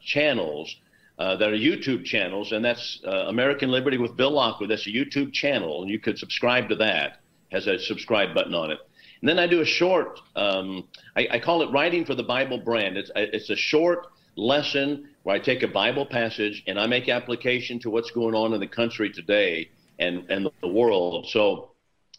[0.00, 0.76] channels
[1.18, 4.70] uh, that are YouTube channels, and that's uh, American Liberty with Bill Lockwood.
[4.70, 7.20] That's a YouTube channel, and you could subscribe to that.
[7.52, 8.78] Has a subscribe button on it.
[9.20, 10.20] And then I do a short.
[10.34, 12.96] Um, I, I, call it riding for the Bible brand.
[12.98, 17.78] It's it's a short lesson where I take a Bible passage and I make application
[17.80, 21.28] to what's going on in the country today and and the world.
[21.30, 21.70] So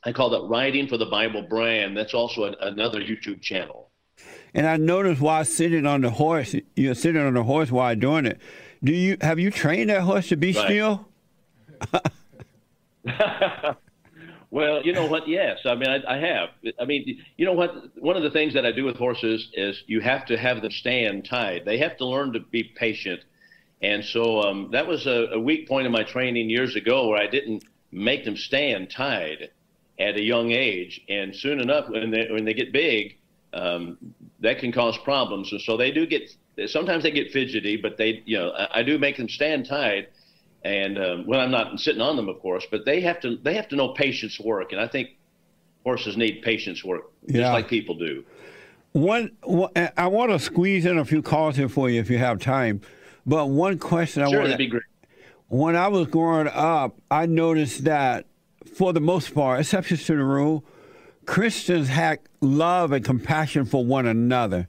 [0.05, 1.95] I call that riding for the Bible brand.
[1.95, 3.91] That's also an, another YouTube channel.
[4.55, 8.25] And I noticed while sitting on the horse, you're sitting on the horse while doing
[8.25, 8.41] it
[8.83, 10.65] do you have you trained that horse to be right.
[10.65, 11.07] still?
[14.51, 15.27] well, you know what?
[15.27, 16.49] Yes, I mean I, I, have.
[16.79, 17.97] I mean, you know what?
[17.97, 20.71] One of the things that I do with horses is you have to have them
[20.71, 21.65] stand tied.
[21.65, 23.21] They have to learn to be patient,
[23.81, 27.21] and so um, that was a, a weak point in my training years ago where
[27.21, 29.49] I didn't make them stand tied
[29.99, 33.17] at a young age, and soon enough, when they when they get big,
[33.53, 33.97] um,
[34.39, 35.51] that can cause problems.
[35.51, 36.29] And so they do get
[36.65, 40.09] sometimes they get fidgety, but they, you know, I, I do make them stand tight.
[40.63, 42.65] and um, when I'm not sitting on them, of course.
[42.69, 45.11] But they have to they have to know patience work, and I think
[45.83, 47.53] horses need patience work, just yeah.
[47.53, 48.25] like people do.
[48.93, 49.31] One,
[49.95, 52.81] I want to squeeze in a few calls here for you if you have time.
[53.25, 54.83] But one question I sure, want that'd be great.
[55.49, 58.25] When I was growing up, I noticed that
[58.73, 60.65] for the most part, exceptions to the rule,
[61.25, 64.67] Christians had love and compassion for one another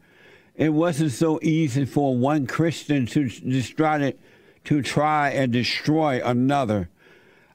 [0.59, 3.31] it wasn't so easy for one Christian to
[3.63, 4.15] try
[4.65, 6.91] to, try and destroy another.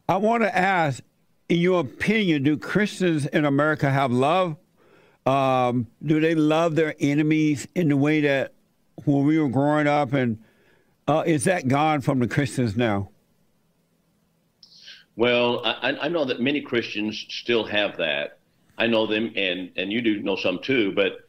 [0.10, 1.04] I want to ask,
[1.48, 4.58] in your opinion, do Christians in America have love
[5.26, 8.54] Um, do they love their enemies in the way that
[9.06, 10.12] when we were growing up?
[10.12, 10.40] And
[11.08, 13.10] uh, is that gone from the Christians now?
[15.16, 18.40] Well, I, I know that many Christians still have that.
[18.78, 21.23] I know them, and, and you do know some too, but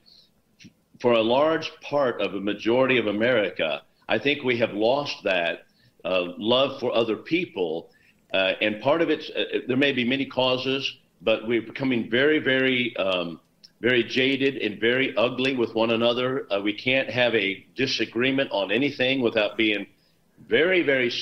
[1.05, 5.67] for a large part of a majority of America, I think we have lost that
[6.03, 7.90] uh, love for other people.
[8.33, 10.90] Uh, and part of it, uh, there may be many causes,
[11.21, 13.38] but we're becoming very, very, um,
[13.83, 16.51] very jaded and very ugly with one another.
[16.51, 19.87] Uh, we can't have a disagreement on anything without being
[20.49, 21.12] very, very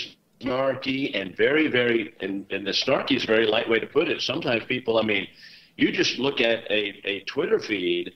[0.40, 4.07] snarky and very, very, and, and the snarky is a very light way to put
[4.07, 4.21] it.
[4.21, 5.27] Sometimes people, I mean,
[5.77, 8.12] you just look at a, a Twitter feed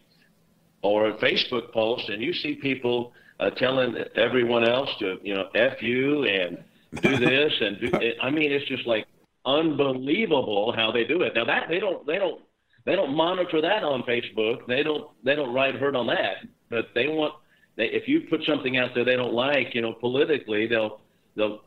[0.87, 5.49] or a Facebook post and you see people uh, telling everyone else to, you know,
[5.55, 6.62] F you and
[7.03, 7.90] do this and do,
[8.22, 9.07] I mean, it's just like
[9.44, 11.35] unbelievable how they do it.
[11.35, 12.40] Now that they don't, they don't,
[12.85, 14.66] they don't monitor that on Facebook.
[14.66, 16.37] They don't, they don't write hurt on that,
[16.70, 17.35] but they want,
[17.77, 21.01] they, if you put something out there they don't like, you know, politically, they'll,
[21.37, 21.61] they'll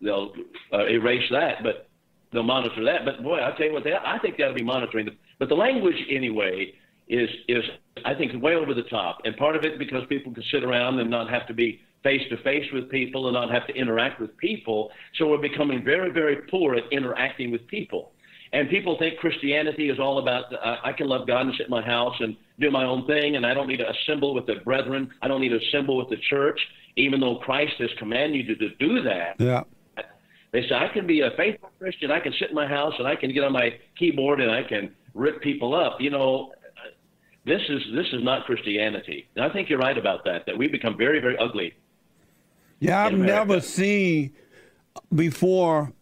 [0.00, 0.32] they'll
[0.72, 1.88] uh, erase that, but
[2.32, 3.04] they'll monitor that.
[3.04, 5.06] But boy, I tell you what, they, I think they ought to be monitoring.
[5.06, 6.74] The, but the language anyway
[7.08, 7.62] is is
[8.04, 10.98] I think way over the top, and part of it because people can sit around
[10.98, 14.20] and not have to be face to face with people and not have to interact
[14.20, 14.90] with people.
[15.18, 18.12] So we're becoming very very poor at interacting with people.
[18.52, 21.70] And people think Christianity is all about uh, I can love God and sit in
[21.70, 24.56] my house and do my own thing, and I don't need to assemble with the
[24.64, 25.10] brethren.
[25.22, 26.58] I don't need to assemble with the church,
[26.96, 29.34] even though Christ has commanded you to, to do that.
[29.38, 29.62] Yeah.
[30.52, 32.10] They say I can be a faithful Christian.
[32.10, 34.62] I can sit in my house and I can get on my keyboard and I
[34.62, 36.00] can rip people up.
[36.00, 36.52] You know,
[37.46, 39.28] this is this is not Christianity.
[39.36, 40.46] And I think you're right about that.
[40.46, 41.74] That we become very very ugly.
[42.80, 44.32] Yeah, I've never seen
[45.14, 45.92] before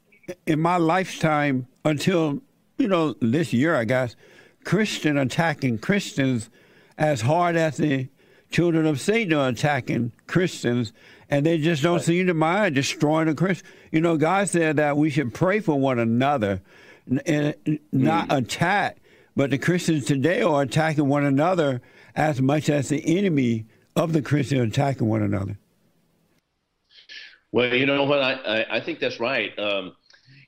[0.46, 2.40] in my lifetime until
[2.78, 4.16] you know this year, I guess,
[4.64, 6.50] Christian attacking Christians
[6.98, 8.08] as hard as the
[8.50, 10.92] children of Satan are attacking Christians
[11.30, 12.04] and they just don't right.
[12.04, 13.66] seem to mind destroying a Christian.
[13.90, 16.62] You know, God said that we should pray for one another
[17.26, 17.54] and
[17.92, 18.38] not mm.
[18.38, 18.98] attack.
[19.36, 21.82] But the Christians today are attacking one another
[22.14, 23.66] as much as the enemy
[23.96, 25.58] of the Christian are attacking one another.
[27.52, 28.20] Well, you know what?
[28.20, 29.56] I, I, I think that's right.
[29.58, 29.94] Um,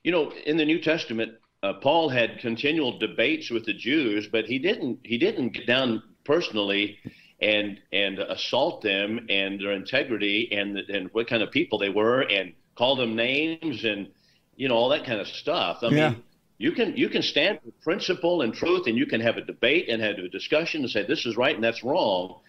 [0.03, 4.45] you know, in the New Testament, uh, Paul had continual debates with the Jews, but
[4.45, 6.97] he didn't he didn't get down personally
[7.41, 12.21] and and assault them and their integrity and and what kind of people they were
[12.21, 14.07] and call them names and
[14.55, 15.79] you know all that kind of stuff.
[15.81, 16.09] I yeah.
[16.09, 16.23] mean,
[16.57, 19.89] you can you can stand for principle and truth and you can have a debate
[19.89, 22.39] and have a discussion and say this is right and that's wrong.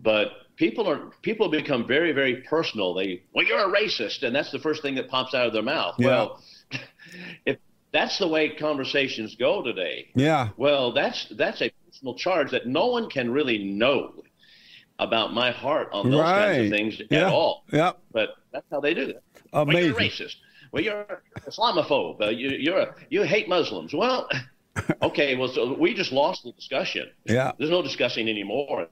[0.00, 2.94] But people are people become very very personal.
[2.94, 5.62] They well you're a racist and that's the first thing that pops out of their
[5.62, 5.96] mouth.
[5.98, 6.06] Yeah.
[6.06, 6.42] Well,
[7.46, 7.58] if
[7.92, 10.08] that's the way conversations go today.
[10.14, 10.50] Yeah.
[10.56, 14.22] Well, that's that's a personal charge that no one can really know
[14.98, 16.54] about my heart on those right.
[16.54, 17.26] kinds of things yeah.
[17.26, 17.64] at all.
[17.72, 17.92] Yeah.
[18.12, 19.22] But that's how they do it.
[19.52, 19.92] Amazing.
[19.94, 20.36] Well, you're racist.
[20.72, 22.20] Well, you're Islamophobe.
[22.20, 23.92] Uh, you, you're a, you hate Muslims.
[23.92, 24.28] Well,
[25.02, 25.36] okay.
[25.36, 27.10] Well, so we just lost the discussion.
[27.24, 27.52] Yeah.
[27.58, 28.86] There's no discussing anymore.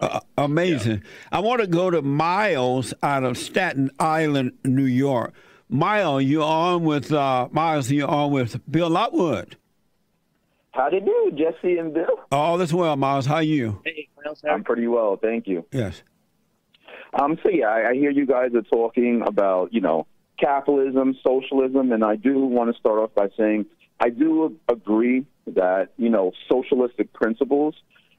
[0.00, 1.02] Uh, amazing.
[1.02, 1.08] Yeah.
[1.32, 5.34] I want to go to Miles out of Staten Island, New York.
[5.68, 7.90] Miles, you're on with uh, Miles.
[7.90, 9.56] You're on with Bill Lockwood.
[10.72, 12.18] How do you do, Jesse and Bill?
[12.30, 13.26] All is well, Miles.
[13.26, 13.80] How are you?
[13.84, 14.42] Hey, Miles.
[14.48, 15.66] I'm pretty well, thank you.
[15.72, 16.02] Yes.
[17.18, 17.38] Um.
[17.42, 20.06] So yeah, I, I hear you guys are talking about you know
[20.38, 23.66] capitalism, socialism, and I do want to start off by saying
[24.00, 27.74] I do agree that you know socialistic principles,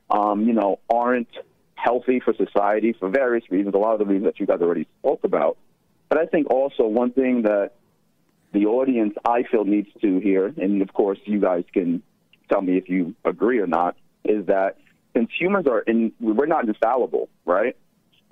[0.09, 1.29] um, you know, aren't
[1.75, 3.75] healthy for society for various reasons.
[3.75, 5.57] A lot of the reasons that you guys already spoke about.
[6.09, 7.71] But I think also one thing that
[8.53, 12.01] the audience I feel needs to hear, and of course you guys can
[12.49, 14.77] tell me if you agree or not, is that
[15.15, 17.75] since humans are in, we're not infallible, right?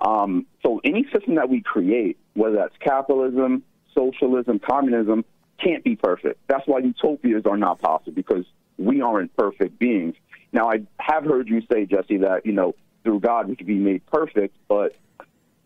[0.00, 3.62] Um, so any system that we create, whether that's capitalism,
[3.94, 5.24] socialism, communism,
[5.62, 6.40] can't be perfect.
[6.48, 8.44] That's why utopias are not possible because
[8.78, 10.14] we aren't perfect beings.
[10.52, 12.74] Now, I have heard you say, Jesse, that you know
[13.04, 14.94] through God we could be made perfect, but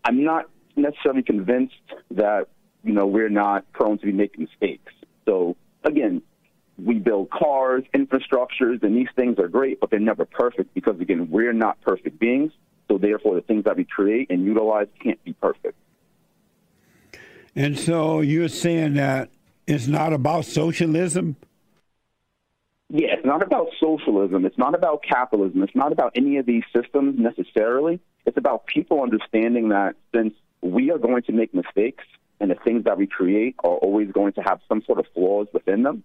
[0.05, 1.75] I'm not necessarily convinced
[2.13, 2.49] that
[2.85, 4.93] you know we're not prone to be making mistakes.
[5.25, 6.23] So again,
[6.79, 11.31] we build cars, infrastructures, and these things are great, but they're never perfect because, again,
[11.31, 12.53] we're not perfect beings.
[12.89, 15.77] So, therefore, the things that we create and utilize can't be perfect.
[17.57, 19.31] And so you're saying that
[19.67, 21.37] it's not about socialism?
[22.91, 24.45] Yeah, it's not about socialism.
[24.45, 25.63] It's not about capitalism.
[25.63, 27.99] It's not about any of these systems necessarily.
[28.27, 32.05] It's about people understanding that since we are going to make mistakes
[32.39, 35.49] and the things that we create are always going to have some sort of flaws
[35.53, 36.05] within them,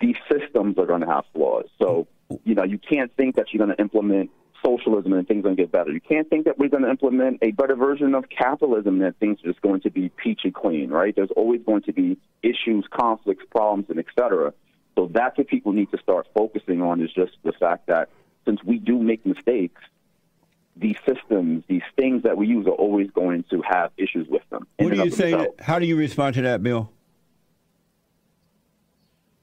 [0.00, 1.66] these systems are going to have flaws.
[1.78, 2.08] So
[2.44, 4.30] you know, you can't think that you're going to implement
[4.64, 5.92] socialism and things are going to get better.
[5.92, 9.38] You can't think that we're going to implement a better version of capitalism and things
[9.40, 11.14] are just going to be peachy clean, right?
[11.14, 14.52] There's always going to be issues, conflicts, problems, and et cetera.
[14.94, 18.08] So that's what people need to start focusing on is just the fact that
[18.44, 19.82] since we do make mistakes,
[20.76, 24.66] these systems, these things that we use are always going to have issues with them.
[24.76, 25.48] What do you say?
[25.58, 26.90] How do you respond to that, Bill?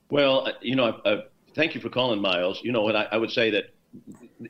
[0.09, 1.21] Well, uh, you know, uh,
[1.55, 2.61] thank you for calling, Miles.
[2.63, 2.95] You know what?
[2.95, 3.73] I, I would say that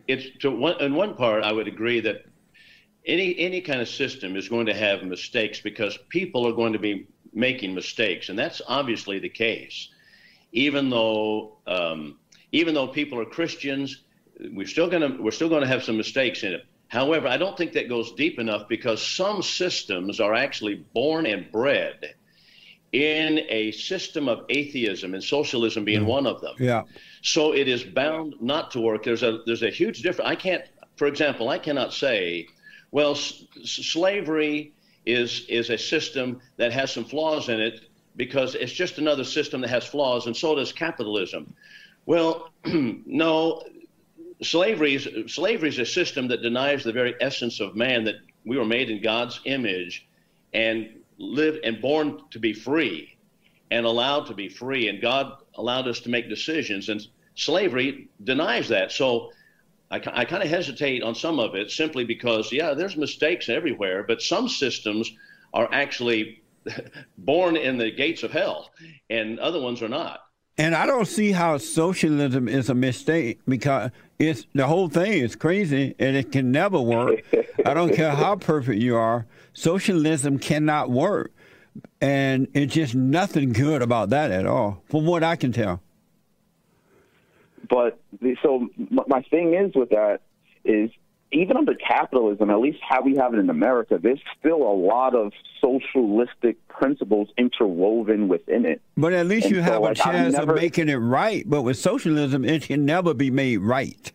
[0.08, 2.26] it's to one, in one part, I would agree that
[3.06, 6.80] any any kind of system is going to have mistakes because people are going to
[6.80, 9.90] be making mistakes, and that's obviously the case.
[10.52, 12.18] Even though um,
[12.52, 14.04] even though people are Christians,
[14.52, 16.66] we're still to we're still to have some mistakes in it.
[16.88, 21.52] However, I don't think that goes deep enough because some systems are actually born and
[21.52, 22.14] bred
[22.94, 26.06] in a system of atheism and socialism being mm.
[26.06, 26.56] one of them.
[26.60, 26.84] Yeah.
[27.24, 29.04] So it is bound not to work.
[29.04, 30.30] There's a there's a huge difference.
[30.30, 30.64] I can't,
[30.96, 32.48] for example, I cannot say,
[32.92, 34.74] well, s- slavery
[35.06, 39.62] is is a system that has some flaws in it because it's just another system
[39.62, 41.56] that has flaws, and so does capitalism.
[42.06, 43.64] Well, no,
[44.44, 48.16] slavery is slavery is a system that denies the very essence of man that
[48.46, 50.08] we were made in God's image,
[50.54, 53.18] and live and born to be free
[53.72, 54.90] and allowed to be free.
[54.90, 56.90] And God allowed us to make decisions.
[56.90, 57.06] And
[57.36, 58.92] slavery denies that.
[58.92, 59.32] So
[59.90, 64.04] I, I kind of hesitate on some of it simply because, yeah, there's mistakes everywhere,
[64.04, 65.12] but some systems
[65.54, 66.44] are actually
[67.18, 68.72] born in the gates of hell,
[69.10, 70.22] and other ones are not.
[70.58, 75.36] And I don't see how socialism is a mistake because it's the whole thing is
[75.36, 77.22] crazy and it can never work.
[77.66, 79.26] I don't care how perfect you are.
[79.54, 81.32] Socialism cannot work.
[82.02, 85.82] And it's just nothing good about that at all, from what I can tell.
[87.70, 88.00] But
[88.44, 90.20] so my thing is with that
[90.64, 90.92] is
[91.32, 95.16] even under capitalism, at least how we have it in America, there's still a lot
[95.16, 98.82] of socialistic principles interwoven within it.
[98.96, 101.44] But at least and you so, have like, a chance never, of making it right.
[101.50, 104.12] But with socialism, it can never be made right.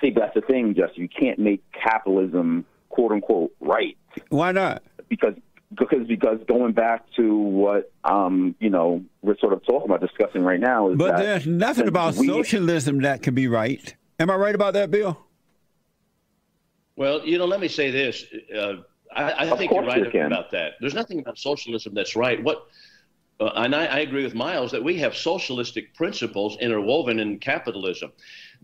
[0.00, 0.94] See, that's the thing, Jesse.
[0.96, 2.64] You can't make capitalism
[2.94, 3.96] "quote unquote" right.
[4.28, 4.82] Why not?
[5.08, 5.34] Because
[5.76, 10.42] because because going back to what um, you know we're sort of talking about discussing
[10.42, 13.94] right now is but there's nothing about we, socialism that can be right.
[14.20, 15.18] Am I right about that, Bill?
[16.96, 18.24] Well, you know, let me say this.
[18.56, 18.74] Uh,
[19.12, 20.74] I, I think you're right you about that.
[20.80, 22.42] There's nothing about socialism that's right.
[22.42, 22.68] What,
[23.40, 28.12] uh, and I, I, agree with Miles that we have socialistic principles interwoven in capitalism.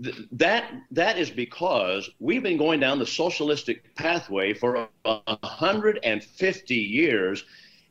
[0.02, 7.44] Th- that that is because we've been going down the socialistic pathway for 150 years,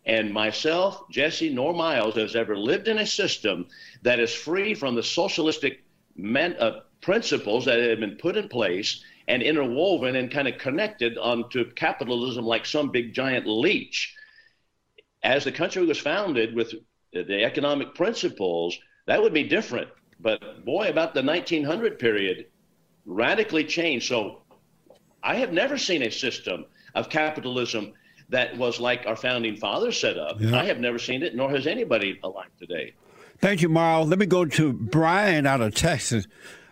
[0.06, 3.68] and myself, Jesse, nor Miles has ever lived in a system
[4.02, 5.84] that is free from the socialistic
[6.16, 11.18] men, uh, principles that have been put in place and interwoven and kind of connected
[11.18, 14.16] onto capitalism like some big giant leech.
[15.22, 16.74] As the country was founded with
[17.14, 19.90] the economic principles, that would be different.
[20.20, 22.48] But boy, about the 1900 period,
[23.06, 24.08] radically changed.
[24.08, 24.42] So
[25.24, 26.66] I have never seen a system
[26.96, 27.94] of capitalism
[28.30, 30.40] that was like our founding fathers set up.
[30.40, 30.58] Yeah.
[30.58, 32.94] I have never seen it, nor has anybody alive today.
[33.40, 34.10] Thank you, Miles.
[34.10, 36.28] Let me go to Brian out of Texas.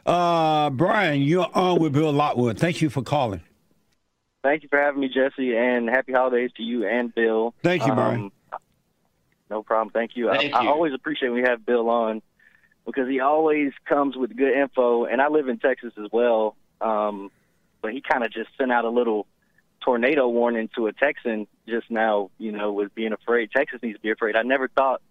[0.06, 2.60] Uh, Brian, you're on with Bill Lockwood.
[2.60, 3.42] Thank you for calling.
[4.44, 7.54] Thank you for having me, Jesse, and happy holidays to you and Bill.
[7.64, 8.32] Thank you, Brian.
[8.54, 8.60] Um,
[9.50, 9.92] no problem.
[9.92, 10.30] Thank you.
[10.30, 10.70] Thank I, you.
[10.70, 12.22] I always appreciate when we have Bill on
[12.88, 15.06] because he always comes with good info.
[15.06, 17.30] And I live in Texas as well, um,
[17.82, 19.28] but he kind of just sent out a little
[19.82, 22.32] tornado warning to a Texan just now.
[22.40, 23.52] You know, with being afraid.
[23.56, 24.36] Texas needs to be afraid.
[24.36, 25.02] I never thought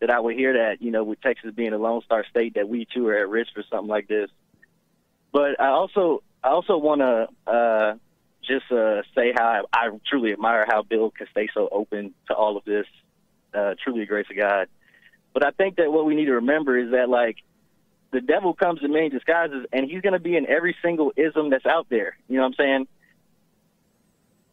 [0.00, 2.68] that I would hear that, you know, with Texas being a Lone Star state, that
[2.68, 4.30] we too are at risk for something like this.
[5.32, 7.94] But I also, I also want to uh,
[8.44, 12.34] just uh, say how I, I truly admire how Bill can stay so open to
[12.34, 12.86] all of this.
[13.52, 14.68] Uh, truly a grace of God.
[15.38, 17.36] But I think that what we need to remember is that like
[18.10, 21.50] the devil comes in many disguises, and he's going to be in every single ism
[21.50, 22.16] that's out there.
[22.28, 22.88] You know what I'm saying?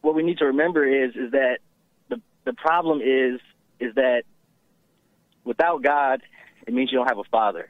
[0.01, 1.57] What we need to remember is is that
[2.09, 3.39] the the problem is
[3.79, 4.25] is that
[5.43, 6.21] without God,
[6.67, 7.67] it means you don't have a father.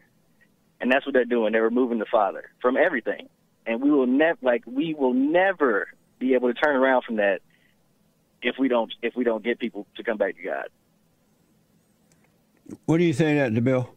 [0.82, 1.54] And that's what they're doing.
[1.54, 3.30] They're removing the father from everything.
[3.66, 5.88] And we will never like we will never
[6.20, 7.40] be able to turn around from that
[8.42, 10.68] if we don't if we don't get people to come back to God.
[12.86, 13.96] What do you say that to Bill?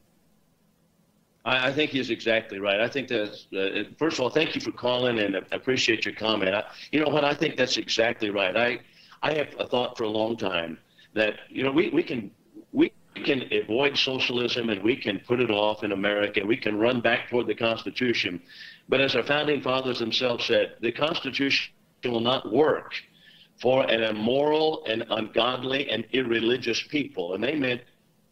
[1.45, 2.81] I, I think he's exactly right.
[2.81, 6.55] I think that uh, first of all, thank you for calling and appreciate your comment.
[6.55, 7.25] I, you know what?
[7.25, 8.57] I think that's exactly right.
[8.57, 8.81] I
[9.23, 10.79] I have thought for a long time
[11.15, 12.31] that you know we, we can
[12.73, 12.93] we
[13.25, 16.41] can avoid socialism and we can put it off in America.
[16.41, 18.41] And we can run back toward the Constitution.
[18.89, 21.73] But as our founding fathers themselves said, the Constitution
[22.05, 22.93] will not work
[23.61, 27.35] for an immoral and ungodly and irreligious people.
[27.35, 27.83] And they meant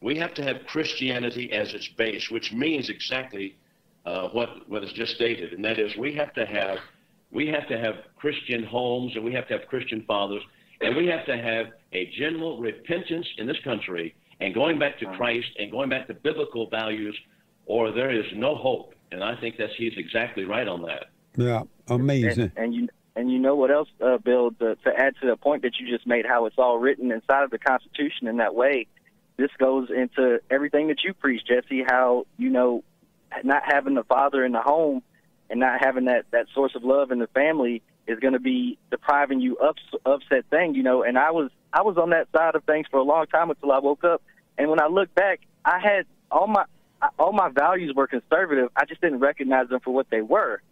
[0.00, 3.56] we have to have Christianity as its base, which means exactly
[4.04, 6.78] uh, what what is just stated, and that is we have to have
[7.32, 10.42] we have to have Christian homes and we have to have Christian fathers,
[10.80, 15.06] and we have to have a general repentance in this country and going back to
[15.16, 17.16] Christ and going back to biblical values,
[17.64, 18.94] or there is no hope.
[19.12, 21.06] And I think that he's exactly right on that.
[21.36, 22.52] Yeah, amazing.
[22.56, 24.50] And, and you and you know what else, uh, Bill?
[24.60, 27.44] To, to add to the point that you just made, how it's all written inside
[27.44, 28.86] of the Constitution in that way.
[29.36, 31.84] This goes into everything that you preach, Jesse.
[31.86, 32.84] How you know
[33.44, 35.02] not having the father in the home
[35.50, 38.78] and not having that that source of love in the family is going to be
[38.90, 41.02] depriving you of of said thing, you know.
[41.02, 43.72] And I was I was on that side of things for a long time until
[43.72, 44.22] I woke up.
[44.56, 46.64] And when I look back, I had all my
[47.18, 48.70] all my values were conservative.
[48.74, 50.62] I just didn't recognize them for what they were.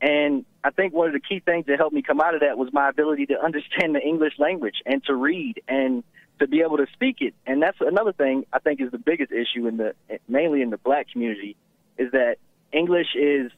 [0.00, 2.56] And I think one of the key things that helped me come out of that
[2.56, 6.04] was my ability to understand the English language and to read and
[6.38, 7.34] to be able to speak it.
[7.46, 9.94] And that's another thing I think is the biggest issue in the
[10.28, 11.56] mainly in the black community
[11.96, 12.36] is that
[12.72, 13.50] English is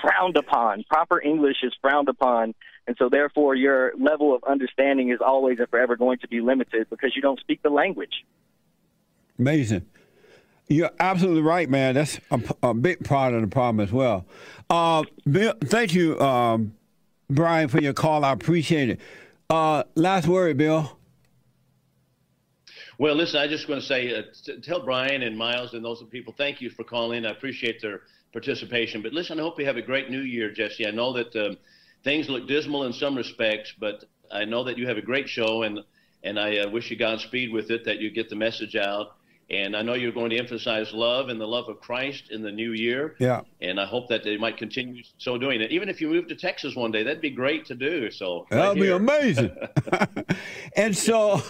[0.00, 0.84] frowned upon.
[0.84, 2.54] Proper English is frowned upon.
[2.86, 6.90] And so, therefore, your level of understanding is always and forever going to be limited
[6.90, 8.24] because you don't speak the language.
[9.38, 9.86] Amazing.
[10.68, 11.94] You're absolutely right, man.
[11.94, 14.26] That's a, a big part of the problem as well.
[14.68, 16.74] Uh, Bill, thank you, um,
[17.28, 18.24] Brian, for your call.
[18.24, 19.00] I appreciate it.
[19.50, 20.98] Uh, last word, Bill.
[22.98, 24.22] Well, listen, I just want to say, uh,
[24.62, 27.24] tell Brian and Miles and those people, thank you for calling.
[27.24, 29.02] I appreciate their participation.
[29.02, 30.86] But listen, I hope you have a great new year, Jesse.
[30.86, 31.56] I know that um,
[32.04, 35.62] things look dismal in some respects, but I know that you have a great show,
[35.62, 35.80] and
[36.24, 39.16] and I uh, wish you Godspeed with it, that you get the message out.
[39.52, 42.50] And I know you're going to emphasize love and the love of Christ in the
[42.50, 43.16] new year.
[43.18, 43.42] Yeah.
[43.60, 45.70] And I hope that they might continue so doing it.
[45.70, 48.10] Even if you move to Texas one day, that'd be great to do.
[48.10, 48.96] So that'd right be here.
[48.96, 49.54] amazing.
[50.76, 51.42] and so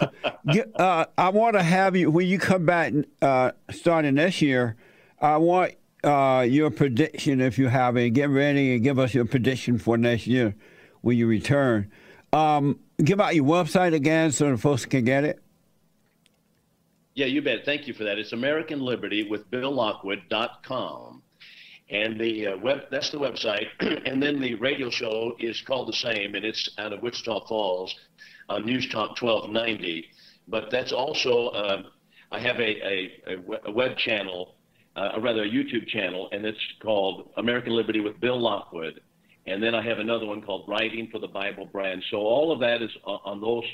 [0.77, 4.77] uh, I want to have you when you come back uh, starting this year.
[5.21, 8.11] I want uh, your prediction, if you have it.
[8.11, 10.57] Get ready and give us your prediction for next year
[11.03, 11.91] when you return.
[12.33, 15.42] Um, give out your website again so the folks can get it.
[17.15, 17.67] Yeah, you bet.
[17.67, 18.19] Thank you for that.
[18.19, 21.23] It's American Liberty with BillLockwood.com.
[21.91, 23.67] And the uh, web, that's the website.
[24.07, 27.95] and then the radio show is called the same, and it's out of Wichita Falls
[28.49, 30.07] on News Talk 1290.
[30.49, 31.83] But that's also, uh,
[32.31, 33.11] I have a, a,
[33.67, 34.55] a, web channel,
[34.97, 39.03] uh, or rather a YouTube channel, and it's called American Liberty with Bill Lockwood.
[39.47, 42.03] And then I have another one called Riding for the Bible Brand.
[42.11, 43.65] So all of that is on, on those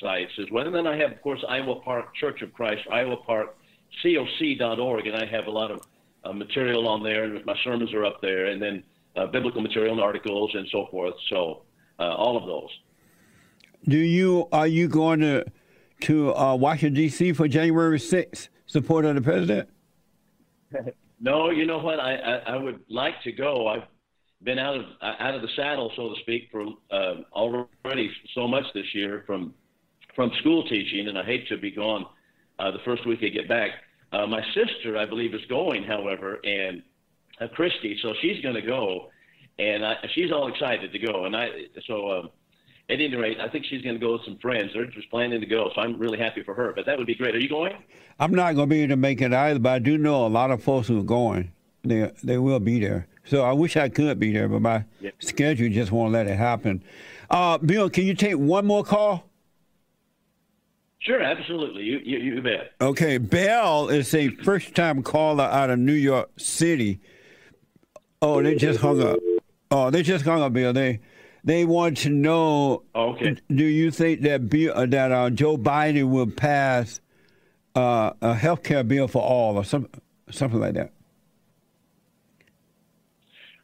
[0.00, 0.66] sites as well.
[0.66, 3.56] And then I have, of course, Iowa Park Church of Christ, Iowa Park
[4.04, 5.86] COC.org, and I have a lot of
[6.24, 8.82] uh, material on there, and my sermons are up there, and then
[9.16, 11.14] uh, biblical material and articles and so forth.
[11.30, 11.62] So
[11.98, 12.70] uh, all of those.
[13.88, 15.44] Do you are you going to
[16.02, 17.32] to uh, Washington D.C.
[17.32, 19.68] for January 6th, support of the president?
[21.20, 22.00] no, you know what?
[22.00, 23.68] I, I, I would like to go.
[23.68, 23.84] I've
[24.42, 28.64] been out of out of the saddle, so to speak, for uh, already so much
[28.74, 29.54] this year from
[30.16, 32.06] from school teaching, and I hate to be gone
[32.58, 33.70] uh, the first week I get back.
[34.12, 36.82] Uh, my sister, I believe, is going, however, and
[37.40, 39.10] uh, Christy, so she's going to go,
[39.58, 41.26] and I, she's all excited to go.
[41.26, 41.48] And I,
[41.86, 42.30] so um,
[42.88, 44.70] at any rate, I think she's going to go with some friends.
[44.72, 46.72] They're just planning to go, so I'm really happy for her.
[46.74, 47.34] But that would be great.
[47.34, 47.74] Are you going?
[48.18, 50.28] I'm not going to be able to make it either, but I do know a
[50.28, 51.52] lot of folks who are going.
[51.84, 53.06] They they will be there.
[53.24, 55.10] So I wish I could be there, but my yeah.
[55.20, 56.82] schedule just won't let it happen.
[57.28, 59.28] Uh, Bill, can you take one more call?
[61.06, 61.84] Sure, absolutely.
[61.84, 62.72] You, you, you bet.
[62.80, 67.00] Okay, Bell is a first time caller out of New York City.
[68.20, 69.18] Oh, they just hung up.
[69.70, 70.72] Oh, they just hung up, Bill.
[70.72, 70.98] They
[71.44, 72.82] they want to know.
[72.92, 73.36] Okay.
[73.48, 77.00] Do you think that Bill, uh, that uh, Joe Biden will pass
[77.76, 79.88] uh, a health care bill for all, or some
[80.30, 80.90] something like that?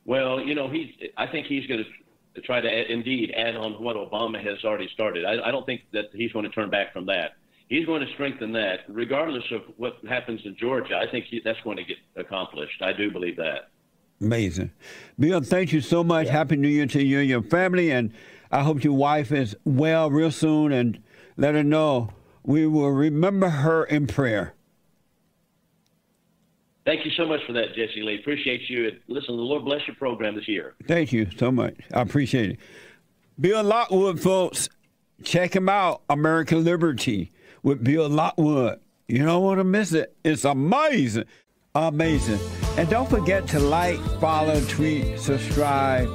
[0.05, 0.95] Well, you know, he's.
[1.16, 1.90] I think he's going to
[2.35, 5.24] to try to indeed add on what Obama has already started.
[5.24, 7.33] I, I don't think that he's going to turn back from that.
[7.68, 10.97] He's going to strengthen that, regardless of what happens in Georgia.
[10.97, 12.83] I think he, that's going to get accomplished.
[12.83, 13.70] I do believe that.
[14.20, 14.70] Amazing,
[15.18, 15.41] Bill.
[15.41, 16.26] Thank you so much.
[16.26, 16.33] Yeah.
[16.33, 18.12] Happy New Year to you and your family, and
[18.51, 20.70] I hope your wife is well real soon.
[20.70, 21.03] And
[21.37, 22.11] let her know
[22.45, 24.55] we will remember her in prayer.
[26.85, 28.18] Thank you so much for that, Jesse Lee.
[28.18, 28.91] Appreciate you.
[29.07, 30.74] Listen, the Lord bless your program this year.
[30.89, 31.74] Thank you so much.
[31.95, 32.59] I appreciate it.
[33.41, 34.68] Bill Lockwood, folks,
[35.22, 36.03] check him out.
[36.11, 37.30] American Liberty
[37.62, 38.80] with Bill Lockwood.
[39.07, 40.16] You don't want to miss it.
[40.24, 41.24] It's amazing.
[41.74, 42.41] Amazing.
[42.76, 46.09] And don't forget to like, follow, tweet, subscribe,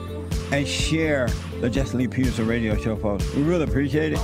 [0.52, 1.30] and share
[1.62, 3.34] the Jesse Lee Peterson radio show, folks.
[3.34, 4.20] We really appreciate it.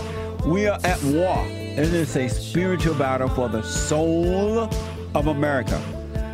[0.45, 1.45] We are at war.
[1.47, 4.69] It is a spiritual battle for the soul
[5.15, 5.81] of America.